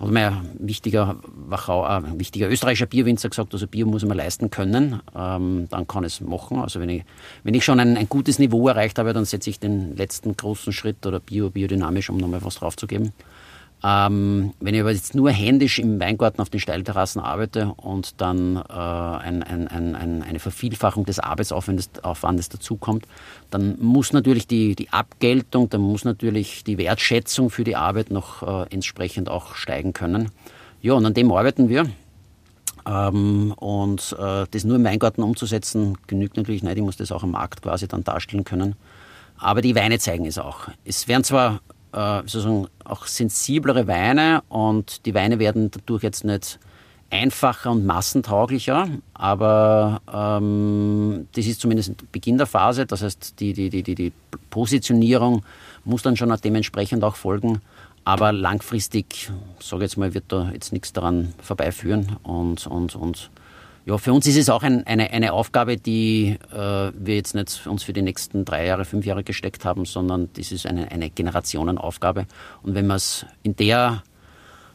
hat 0.00 0.10
mir 0.10 0.28
ein 0.28 0.50
wichtiger, 0.58 1.16
Wachau, 1.48 1.84
äh, 1.84 1.88
ein 1.88 2.18
wichtiger 2.18 2.48
österreichischer 2.48 2.86
Bierwinzer 2.86 3.28
gesagt, 3.28 3.52
also 3.52 3.66
Bier 3.66 3.84
muss 3.86 4.04
man 4.04 4.16
leisten 4.16 4.50
können, 4.50 5.00
ähm, 5.14 5.66
dann 5.70 5.86
kann 5.86 6.04
es 6.04 6.20
machen. 6.20 6.58
Also 6.58 6.80
wenn 6.80 6.88
ich, 6.88 7.04
wenn 7.44 7.54
ich 7.54 7.64
schon 7.64 7.78
ein, 7.80 7.96
ein, 7.96 8.08
gutes 8.08 8.38
Niveau 8.38 8.66
erreicht 8.68 8.98
habe, 8.98 9.12
dann 9.12 9.26
setze 9.26 9.50
ich 9.50 9.60
den 9.60 9.96
letzten 9.96 10.36
großen 10.36 10.72
Schritt 10.72 11.04
oder 11.06 11.20
Bio, 11.20 11.50
biodynamisch, 11.50 12.08
um 12.08 12.16
nochmal 12.16 12.42
was 12.42 12.56
draufzugeben. 12.56 13.12
Ähm, 13.82 14.52
wenn 14.60 14.74
ich 14.74 14.80
aber 14.80 14.92
jetzt 14.92 15.14
nur 15.14 15.30
händisch 15.30 15.78
im 15.78 15.98
Weingarten 16.00 16.42
auf 16.42 16.50
den 16.50 16.60
Steilterrassen 16.60 17.20
arbeite 17.20 17.72
und 17.76 18.20
dann 18.20 18.56
äh, 18.56 18.60
ein, 18.60 19.42
ein, 19.42 19.68
ein, 19.68 20.22
eine 20.22 20.38
Vervielfachung 20.38 21.06
des 21.06 21.18
Arbeitsaufwandes 21.18 21.90
Aufwandes 22.02 22.50
dazukommt, 22.50 23.06
dann 23.50 23.78
muss 23.80 24.12
natürlich 24.12 24.46
die, 24.46 24.74
die 24.74 24.90
Abgeltung, 24.90 25.70
dann 25.70 25.80
muss 25.80 26.04
natürlich 26.04 26.62
die 26.64 26.76
Wertschätzung 26.76 27.48
für 27.48 27.64
die 27.64 27.76
Arbeit 27.76 28.10
noch 28.10 28.42
äh, 28.42 28.66
entsprechend 28.70 29.30
auch 29.30 29.54
steigen 29.54 29.94
können. 29.94 30.30
Ja, 30.82 30.92
und 30.92 31.06
an 31.06 31.14
dem 31.14 31.32
arbeiten 31.32 31.70
wir. 31.70 31.86
Ähm, 32.86 33.52
und 33.56 34.14
äh, 34.18 34.44
das 34.50 34.64
nur 34.64 34.76
im 34.76 34.84
Weingarten 34.84 35.22
umzusetzen, 35.22 35.96
genügt 36.06 36.36
natürlich 36.36 36.62
nicht. 36.62 36.76
Ich 36.76 36.82
muss 36.82 36.98
das 36.98 37.12
auch 37.12 37.22
am 37.22 37.30
Markt 37.30 37.62
quasi 37.62 37.88
dann 37.88 38.04
darstellen 38.04 38.44
können. 38.44 38.76
Aber 39.38 39.62
die 39.62 39.74
Weine 39.74 39.98
zeigen 39.98 40.26
es 40.26 40.36
auch. 40.36 40.68
Es 40.84 41.08
werden 41.08 41.24
zwar 41.24 41.60
äh, 41.92 42.18
sozusagen 42.20 42.68
auch 42.84 43.06
sensiblere 43.06 43.86
Weine 43.86 44.42
und 44.48 45.06
die 45.06 45.14
Weine 45.14 45.38
werden 45.38 45.70
dadurch 45.70 46.02
jetzt 46.02 46.24
nicht 46.24 46.58
einfacher 47.10 47.72
und 47.72 47.84
massentauglicher, 47.84 48.88
aber 49.14 50.00
ähm, 50.12 51.26
das 51.34 51.46
ist 51.46 51.60
zumindest 51.60 52.10
Beginn 52.12 52.38
der 52.38 52.46
Phase. 52.46 52.86
Das 52.86 53.02
heißt, 53.02 53.40
die, 53.40 53.52
die, 53.52 53.68
die, 53.68 53.94
die 53.94 54.12
Positionierung 54.50 55.42
muss 55.84 56.02
dann 56.02 56.16
schon 56.16 56.34
dementsprechend 56.42 57.02
auch 57.02 57.16
folgen. 57.16 57.60
Aber 58.04 58.32
langfristig, 58.32 59.30
sage 59.60 59.84
ich 59.84 59.90
jetzt 59.90 59.98
mal, 59.98 60.14
wird 60.14 60.24
da 60.28 60.50
jetzt 60.52 60.72
nichts 60.72 60.92
daran 60.92 61.34
vorbeiführen. 61.42 62.16
Und, 62.22 62.66
und, 62.66 62.96
und 62.96 63.30
ja, 63.86 63.98
für 63.98 64.12
uns 64.12 64.26
ist 64.26 64.36
es 64.36 64.50
auch 64.50 64.62
ein, 64.62 64.86
eine, 64.86 65.10
eine 65.10 65.32
Aufgabe, 65.32 65.76
die 65.76 66.38
äh, 66.52 66.56
wir 66.56 67.16
jetzt 67.16 67.34
nicht 67.34 67.66
uns 67.66 67.82
für 67.82 67.92
die 67.92 68.02
nächsten 68.02 68.44
drei 68.44 68.66
Jahre, 68.66 68.84
fünf 68.84 69.06
Jahre 69.06 69.24
gesteckt 69.24 69.64
haben, 69.64 69.84
sondern 69.84 70.28
das 70.34 70.52
ist 70.52 70.66
eine, 70.66 70.90
eine 70.90 71.10
Generationenaufgabe. 71.10 72.26
Und 72.62 72.74
wenn 72.74 72.86
wir 72.86 72.96
es 72.96 73.24
in 73.42 73.56
der 73.56 74.02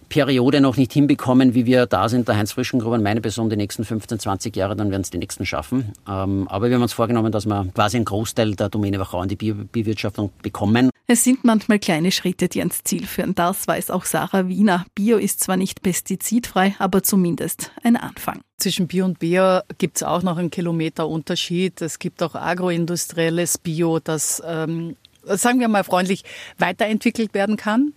Periode 0.10 0.62
noch 0.62 0.78
nicht 0.78 0.94
hinbekommen, 0.94 1.54
wie 1.54 1.66
wir 1.66 1.86
da 1.86 2.10
sind, 2.10 2.28
der 2.28 2.38
Heinz 2.38 2.52
Frischengruber 2.52 2.96
und 2.96 3.04
meine 3.04 3.22
Person, 3.22 3.50
die 3.50 3.56
nächsten 3.56 3.84
15, 3.84 4.20
20 4.20 4.56
Jahre, 4.56 4.76
dann 4.76 4.92
werden 4.92 5.02
es 5.02 5.10
die 5.10 5.18
nächsten 5.18 5.46
schaffen. 5.46 5.94
Ähm, 6.08 6.48
aber 6.48 6.70
wir 6.70 6.76
haben 6.76 6.84
uns 6.84 6.94
vorgenommen, 6.94 7.32
dass 7.32 7.46
wir 7.46 7.68
quasi 7.74 7.98
einen 7.98 8.06
Großteil 8.06 8.56
der 8.56 8.70
Domäne 8.70 9.00
Wachau 9.00 9.22
in 9.24 9.30
die 9.30 9.36
Biobewirtschaftung 9.36 10.32
bekommen. 10.42 10.90
Es 11.08 11.24
sind 11.24 11.44
manchmal 11.44 11.78
kleine 11.78 12.12
Schritte, 12.12 12.48
die 12.48 12.60
ans 12.60 12.84
Ziel 12.84 13.06
führen. 13.06 13.36
Das 13.36 13.68
weiß 13.68 13.92
auch 13.92 14.06
Sarah 14.06 14.48
Wiener. 14.48 14.88
Bio 14.96 15.18
ist 15.18 15.40
zwar 15.40 15.56
nicht 15.56 15.84
pestizidfrei, 15.84 16.76
aber 16.80 17.04
zumindest 17.04 17.72
ein 17.84 17.96
Anfang. 17.96 18.42
Zwischen 18.58 18.88
Bio 18.88 19.06
und 19.06 19.20
Bio 19.20 19.60
gibt 19.78 19.98
es 19.98 20.04
auch 20.04 20.24
noch 20.24 20.38
einen 20.38 20.50
Kilometer 20.50 21.08
Unterschied. 21.08 21.80
Es 21.82 22.00
gibt 22.00 22.24
auch 22.24 22.34
agroindustrielles 22.34 23.60
Bio, 23.60 24.00
das, 24.00 24.42
ähm, 24.48 24.96
sagen 25.26 25.60
wir 25.60 25.68
mal 25.68 25.84
freundlich, 25.84 26.24
weiterentwickelt 26.58 27.36
werden 27.36 27.56
kann. 27.56 27.94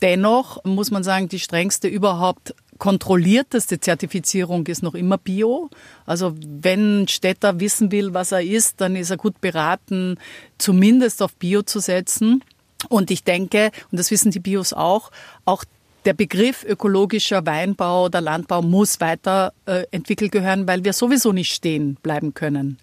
Dennoch 0.00 0.64
muss 0.64 0.90
man 0.90 1.04
sagen, 1.04 1.28
die 1.28 1.40
strengste 1.40 1.88
überhaupt 1.88 2.54
kontrollierteste 2.78 3.80
Zertifizierung 3.80 4.66
ist 4.66 4.82
noch 4.82 4.94
immer 4.94 5.18
Bio. 5.18 5.70
Also 6.04 6.34
wenn 6.40 7.08
Städter 7.08 7.60
wissen 7.60 7.92
will, 7.92 8.14
was 8.14 8.32
er 8.32 8.42
isst, 8.42 8.80
dann 8.80 8.96
ist 8.96 9.10
er 9.10 9.16
gut 9.16 9.40
beraten, 9.40 10.18
zumindest 10.58 11.22
auf 11.22 11.34
Bio 11.34 11.62
zu 11.62 11.80
setzen. 11.80 12.42
Und 12.88 13.10
ich 13.10 13.24
denke, 13.24 13.70
und 13.90 13.98
das 13.98 14.10
wissen 14.10 14.30
die 14.30 14.40
Bios 14.40 14.72
auch, 14.72 15.10
auch 15.44 15.64
der 16.04 16.14
Begriff 16.14 16.64
ökologischer 16.64 17.44
Weinbau 17.46 18.04
oder 18.04 18.20
Landbau 18.20 18.62
muss 18.62 19.00
weiter 19.00 19.52
äh, 19.66 19.84
entwickelt 19.90 20.30
gehören, 20.30 20.68
weil 20.68 20.84
wir 20.84 20.92
sowieso 20.92 21.32
nicht 21.32 21.52
stehen 21.52 21.96
bleiben 22.02 22.32
können. 22.32 22.78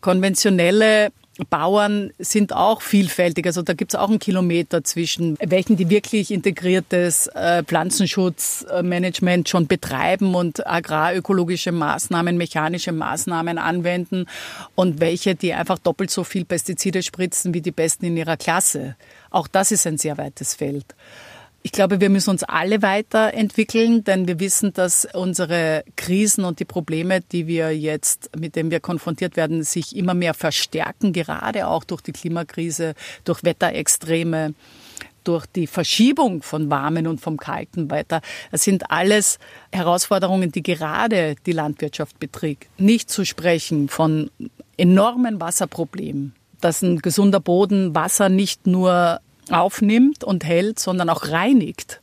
Konventionelle 0.00 1.12
Bauern 1.50 2.12
sind 2.18 2.52
auch 2.54 2.80
vielfältig. 2.82 3.46
Also 3.46 3.62
da 3.62 3.74
gibt 3.74 3.92
es 3.92 4.00
auch 4.00 4.08
einen 4.08 4.18
Kilometer 4.18 4.84
zwischen 4.84 5.36
welchen, 5.40 5.76
die 5.76 5.90
wirklich 5.90 6.30
integriertes 6.30 7.26
äh, 7.28 7.62
Pflanzenschutzmanagement 7.62 9.48
schon 9.48 9.66
betreiben 9.66 10.34
und 10.34 10.66
agrarökologische 10.66 11.72
Maßnahmen, 11.72 12.36
mechanische 12.36 12.92
Maßnahmen 12.92 13.58
anwenden 13.58 14.26
und 14.74 15.00
welche, 15.00 15.34
die 15.34 15.52
einfach 15.52 15.78
doppelt 15.78 16.10
so 16.10 16.24
viel 16.24 16.44
Pestizide 16.44 17.02
spritzen 17.02 17.52
wie 17.54 17.60
die 17.60 17.72
Besten 17.72 18.06
in 18.06 18.16
ihrer 18.16 18.36
Klasse. 18.36 18.96
Auch 19.30 19.48
das 19.48 19.72
ist 19.72 19.86
ein 19.86 19.98
sehr 19.98 20.16
weites 20.18 20.54
Feld. 20.54 20.94
Ich 21.66 21.72
glaube, 21.72 22.00
wir 22.00 22.10
müssen 22.10 22.30
uns 22.30 22.44
alle 22.44 22.80
weiterentwickeln, 22.80 24.04
denn 24.04 24.28
wir 24.28 24.38
wissen, 24.38 24.72
dass 24.72 25.04
unsere 25.14 25.82
Krisen 25.96 26.44
und 26.44 26.60
die 26.60 26.64
Probleme, 26.64 27.22
die 27.22 27.48
wir 27.48 27.76
jetzt, 27.76 28.30
mit 28.38 28.54
denen 28.54 28.70
wir 28.70 28.78
konfrontiert 28.78 29.36
werden, 29.36 29.64
sich 29.64 29.96
immer 29.96 30.14
mehr 30.14 30.32
verstärken, 30.32 31.12
gerade 31.12 31.66
auch 31.66 31.82
durch 31.82 32.02
die 32.02 32.12
Klimakrise, 32.12 32.94
durch 33.24 33.42
Wetterextreme 33.42 34.54
durch 35.24 35.44
die 35.46 35.66
Verschiebung 35.66 36.40
von 36.40 36.70
warmen 36.70 37.08
und 37.08 37.20
vom 37.20 37.36
kalten 37.36 37.90
weiter. 37.90 38.20
Das 38.52 38.62
sind 38.62 38.92
alles 38.92 39.40
Herausforderungen, 39.72 40.52
die 40.52 40.62
gerade 40.62 41.34
die 41.46 41.52
Landwirtschaft 41.52 42.20
beträgt. 42.20 42.68
Nicht 42.78 43.10
zu 43.10 43.24
sprechen 43.24 43.88
von 43.88 44.30
enormen 44.76 45.40
Wasserproblemen, 45.40 46.32
dass 46.60 46.82
ein 46.82 47.00
gesunder 47.00 47.40
Boden 47.40 47.92
Wasser 47.92 48.28
nicht 48.28 48.68
nur 48.68 49.18
aufnimmt 49.50 50.24
und 50.24 50.44
hält, 50.44 50.78
sondern 50.78 51.10
auch 51.10 51.28
reinigt. 51.28 52.00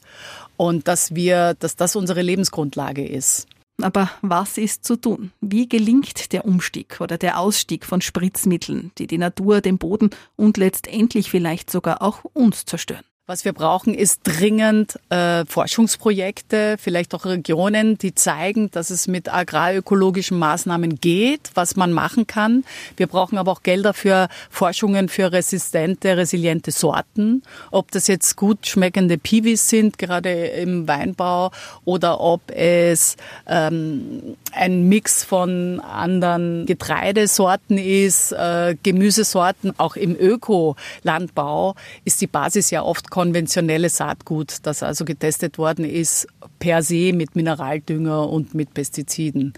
Und 0.57 0.87
dass 0.87 1.15
wir, 1.15 1.55
dass 1.55 1.75
das 1.75 1.95
unsere 1.95 2.21
Lebensgrundlage 2.21 3.05
ist. 3.05 3.47
Aber 3.81 4.11
was 4.21 4.57
ist 4.57 4.85
zu 4.85 4.95
tun? 4.95 5.31
Wie 5.41 5.67
gelingt 5.67 6.31
der 6.31 6.45
Umstieg 6.45 7.01
oder 7.01 7.17
der 7.17 7.39
Ausstieg 7.39 7.85
von 7.85 8.01
Spritzmitteln, 8.01 8.91
die 8.97 9.07
die 9.07 9.17
Natur, 9.17 9.61
den 9.61 9.77
Boden 9.77 10.11
und 10.35 10.57
letztendlich 10.57 11.29
vielleicht 11.29 11.71
sogar 11.71 12.01
auch 12.01 12.23
uns 12.33 12.65
zerstören? 12.65 13.03
Was 13.25 13.45
wir 13.45 13.53
brauchen, 13.53 13.93
ist 13.93 14.19
dringend 14.25 14.99
äh, 15.07 15.45
Forschungsprojekte, 15.45 16.75
vielleicht 16.77 17.15
auch 17.15 17.23
Regionen, 17.23 17.97
die 17.97 18.13
zeigen, 18.13 18.69
dass 18.71 18.89
es 18.89 19.07
mit 19.07 19.33
agrarökologischen 19.33 20.37
Maßnahmen 20.37 20.99
geht, 20.99 21.49
was 21.53 21.77
man 21.77 21.93
machen 21.93 22.27
kann. 22.27 22.65
Wir 22.97 23.07
brauchen 23.07 23.37
aber 23.37 23.53
auch 23.53 23.63
Gelder 23.63 23.93
für 23.93 24.27
Forschungen 24.49 25.07
für 25.07 25.31
resistente, 25.31 26.17
resiliente 26.17 26.71
Sorten. 26.71 27.43
Ob 27.71 27.91
das 27.91 28.07
jetzt 28.07 28.35
gut 28.35 28.67
schmeckende 28.67 29.17
Piwis 29.17 29.69
sind, 29.69 29.97
gerade 29.97 30.47
im 30.47 30.89
Weinbau, 30.89 31.51
oder 31.85 32.19
ob 32.19 32.41
es 32.51 33.15
ähm, 33.47 34.35
ein 34.51 34.89
Mix 34.89 35.23
von 35.23 35.79
anderen 35.79 36.65
Getreidesorten 36.65 37.77
ist, 37.77 38.33
äh, 38.33 38.75
Gemüsesorten. 38.83 39.73
Auch 39.79 39.95
im 39.95 40.13
Ökolandbau 40.13 41.75
ist 42.03 42.19
die 42.19 42.27
Basis 42.27 42.69
ja 42.69 42.83
oft 42.83 43.12
konventionelles 43.13 43.97
Saatgut, 43.97 44.55
das 44.63 44.81
also 44.81 45.05
getestet 45.05 45.59
worden 45.59 45.85
ist, 45.85 46.25
per 46.57 46.81
se 46.81 47.13
mit 47.13 47.35
Mineraldünger 47.35 48.27
und 48.27 48.55
mit 48.55 48.73
Pestiziden. 48.73 49.53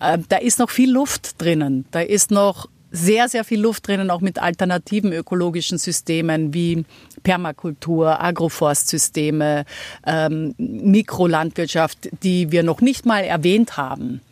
Ähm, 0.00 0.24
da 0.28 0.38
ist 0.38 0.58
noch 0.58 0.68
viel 0.68 0.90
Luft 0.90 1.40
drinnen. 1.40 1.84
Da 1.92 2.00
ist 2.00 2.32
noch 2.32 2.68
sehr, 2.90 3.28
sehr 3.28 3.44
viel 3.44 3.60
Luft 3.60 3.86
drinnen, 3.86 4.10
auch 4.10 4.20
mit 4.20 4.42
alternativen 4.42 5.12
ökologischen 5.12 5.78
Systemen 5.78 6.52
wie 6.52 6.84
Permakultur, 7.22 8.20
Agroforstsysteme, 8.20 9.64
ähm, 10.04 10.56
Mikrolandwirtschaft, 10.58 12.08
die 12.24 12.50
wir 12.50 12.64
noch 12.64 12.80
nicht 12.80 13.06
mal 13.06 13.22
erwähnt 13.22 13.76
haben. 13.76 14.22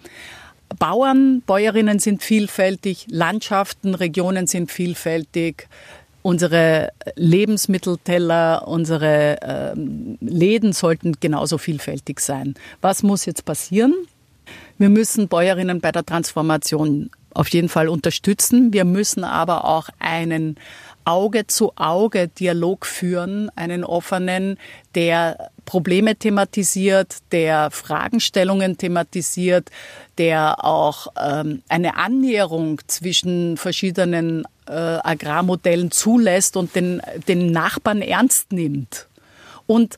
Bauern, 0.81 1.40
Bäuerinnen 1.46 2.00
sind 2.00 2.24
vielfältig, 2.24 3.07
Landschaften, 3.11 3.94
Regionen 3.94 4.48
sind 4.48 4.72
vielfältig, 4.72 5.68
unsere 6.27 6.91
Lebensmittelteller, 7.15 8.67
unsere 8.67 9.41
äh, 9.41 9.75
Läden 10.21 10.73
sollten 10.73 11.15
genauso 11.21 11.57
vielfältig 11.57 12.19
sein. 12.19 12.55
Was 12.81 13.05
muss 13.05 13.27
jetzt 13.27 13.45
passieren? 13.45 13.95
Wir 14.77 14.89
müssen 14.89 15.29
Bäuerinnen 15.29 15.81
bei 15.81 15.93
der 15.93 16.05
Transformation 16.05 17.11
auf 17.33 17.49
jeden 17.51 17.69
Fall 17.69 17.89
unterstützen. 17.89 18.73
Wir 18.73 18.85
müssen 18.85 19.23
aber 19.23 19.67
auch 19.67 19.89
einen 20.01 20.57
Auge-zu-Auge-Dialog 21.05 22.87
führen, 22.87 23.49
einen 23.55 23.85
offenen, 23.85 24.59
der 24.97 25.53
Probleme 25.65 26.17
thematisiert, 26.17 27.19
der 27.31 27.71
Fragestellungen 27.71 28.79
thematisiert, 28.79 29.71
der 30.19 30.65
auch 30.65 31.07
ähm, 31.17 31.62
eine 31.69 31.97
Annäherung 31.97 32.81
zwischen 32.89 33.57
verschiedenen 33.57 34.45
äh, 34.66 34.72
Agrarmodellen 34.72 35.90
zulässt 35.90 36.57
und 36.57 36.74
den, 36.74 37.00
den 37.29 37.52
Nachbarn 37.52 38.02
ernst 38.02 38.52
nimmt. 38.52 39.09
Und 39.66 39.96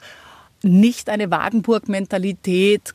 nicht 0.62 1.08
eine 1.08 1.30
Wagenburg-Mentalität 1.30 2.94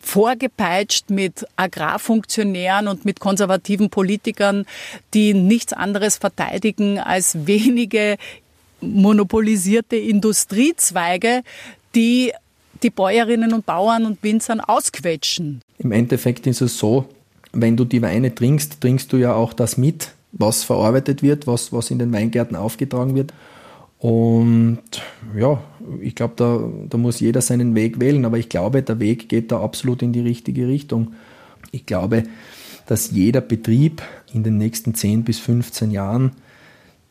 vorgepeitscht 0.00 1.10
mit 1.10 1.46
Agrarfunktionären 1.56 2.88
und 2.88 3.04
mit 3.04 3.20
konservativen 3.20 3.88
Politikern, 3.88 4.66
die 5.14 5.32
nichts 5.32 5.72
anderes 5.72 6.18
verteidigen 6.18 6.98
als 6.98 7.46
wenige 7.46 8.16
monopolisierte 8.80 9.96
Industriezweige, 9.96 11.42
die 11.94 12.32
die 12.82 12.90
Bäuerinnen 12.90 13.52
und 13.52 13.64
Bauern 13.64 14.04
und 14.06 14.22
Winzern 14.22 14.60
ausquetschen. 14.60 15.60
Im 15.78 15.92
Endeffekt 15.92 16.48
ist 16.48 16.60
es 16.60 16.78
so, 16.78 17.08
wenn 17.52 17.76
du 17.76 17.84
die 17.84 18.02
Weine 18.02 18.34
trinkst, 18.34 18.80
trinkst 18.80 19.12
du 19.12 19.18
ja 19.18 19.34
auch 19.34 19.52
das 19.52 19.76
mit, 19.76 20.12
was 20.32 20.64
verarbeitet 20.64 21.22
wird, 21.22 21.46
was, 21.46 21.72
was 21.72 21.90
in 21.90 21.98
den 21.98 22.12
Weingärten 22.12 22.56
aufgetragen 22.56 23.14
wird. 23.14 23.32
Und 23.98 24.82
ja, 25.38 25.62
ich 26.00 26.14
glaube, 26.14 26.34
da, 26.36 26.68
da 26.88 26.98
muss 26.98 27.20
jeder 27.20 27.40
seinen 27.40 27.74
Weg 27.74 28.00
wählen, 28.00 28.24
aber 28.24 28.38
ich 28.38 28.48
glaube, 28.48 28.82
der 28.82 28.98
Weg 28.98 29.28
geht 29.28 29.52
da 29.52 29.60
absolut 29.60 30.02
in 30.02 30.12
die 30.12 30.20
richtige 30.20 30.66
Richtung. 30.66 31.12
Ich 31.70 31.86
glaube, 31.86 32.24
dass 32.86 33.12
jeder 33.12 33.40
Betrieb 33.40 34.02
in 34.32 34.42
den 34.42 34.58
nächsten 34.58 34.94
10 34.94 35.22
bis 35.22 35.38
15 35.38 35.92
Jahren, 35.92 36.32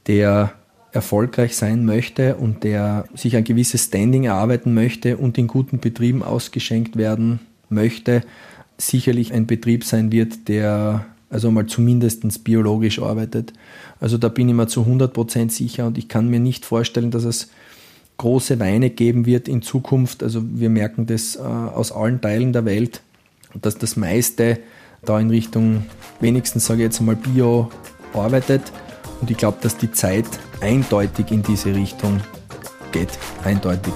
der 0.08 0.52
erfolgreich 0.92 1.56
sein 1.56 1.86
möchte 1.86 2.36
und 2.36 2.64
der 2.66 3.06
sich 3.14 3.38
ein 3.38 3.46
gewisses 3.46 3.86
Standing 3.86 4.26
erarbeiten 4.26 4.74
möchte 4.74 5.16
und 5.16 5.38
in 5.38 5.48
guten 5.48 5.80
Betrieben 5.80 6.24
ausgeschenkt 6.24 6.98
werden 6.98 7.40
möchte, 7.70 8.24
sicherlich 8.78 9.32
ein 9.32 9.48
Betrieb 9.48 9.86
sein 9.86 10.12
wird, 10.12 10.50
der 10.50 11.06
also 11.32 11.50
mal 11.50 11.66
zumindest 11.66 12.44
biologisch 12.44 13.00
arbeitet. 13.00 13.54
Also 14.00 14.18
da 14.18 14.28
bin 14.28 14.50
ich 14.50 14.56
mir 14.56 14.68
zu 14.68 14.82
100% 14.82 15.50
sicher 15.50 15.88
und 15.88 15.98
ich 15.98 16.08
kann 16.08 16.30
mir 16.30 16.40
nicht 16.40 16.66
vorstellen, 16.66 17.10
dass 17.10 17.24
es 17.24 17.50
große 18.18 18.60
Weine 18.60 18.90
geben 18.90 19.26
wird 19.26 19.48
in 19.48 19.62
Zukunft. 19.62 20.22
Also 20.22 20.44
wir 20.46 20.70
merken 20.70 21.08
das 21.08 21.38
äh, 21.38 21.40
aus 21.40 21.92
allen 21.92 22.22
Teilen 22.22 22.54
der 22.54 22.66
Welt, 22.66 23.02
dass 23.60 23.78
das 23.78 23.96
meiste 23.96 24.60
da 25.04 25.20
in 25.20 25.30
Richtung 25.30 25.86
wenigstens, 26.20 26.68
sage 26.68 26.82
ich 26.82 26.86
jetzt 26.86 27.02
mal, 27.02 27.16
Bio 27.16 27.72
arbeitet. 28.14 28.62
Und 29.22 29.32
ich 29.32 29.38
glaube, 29.38 29.58
dass 29.62 29.78
die 29.78 29.92
Zeit 29.92 30.26
eindeutig 30.60 31.32
in 31.32 31.44
diese 31.44 31.74
Richtung 31.74 32.20
geht. 32.92 33.10
Eindeutig. 33.44 33.94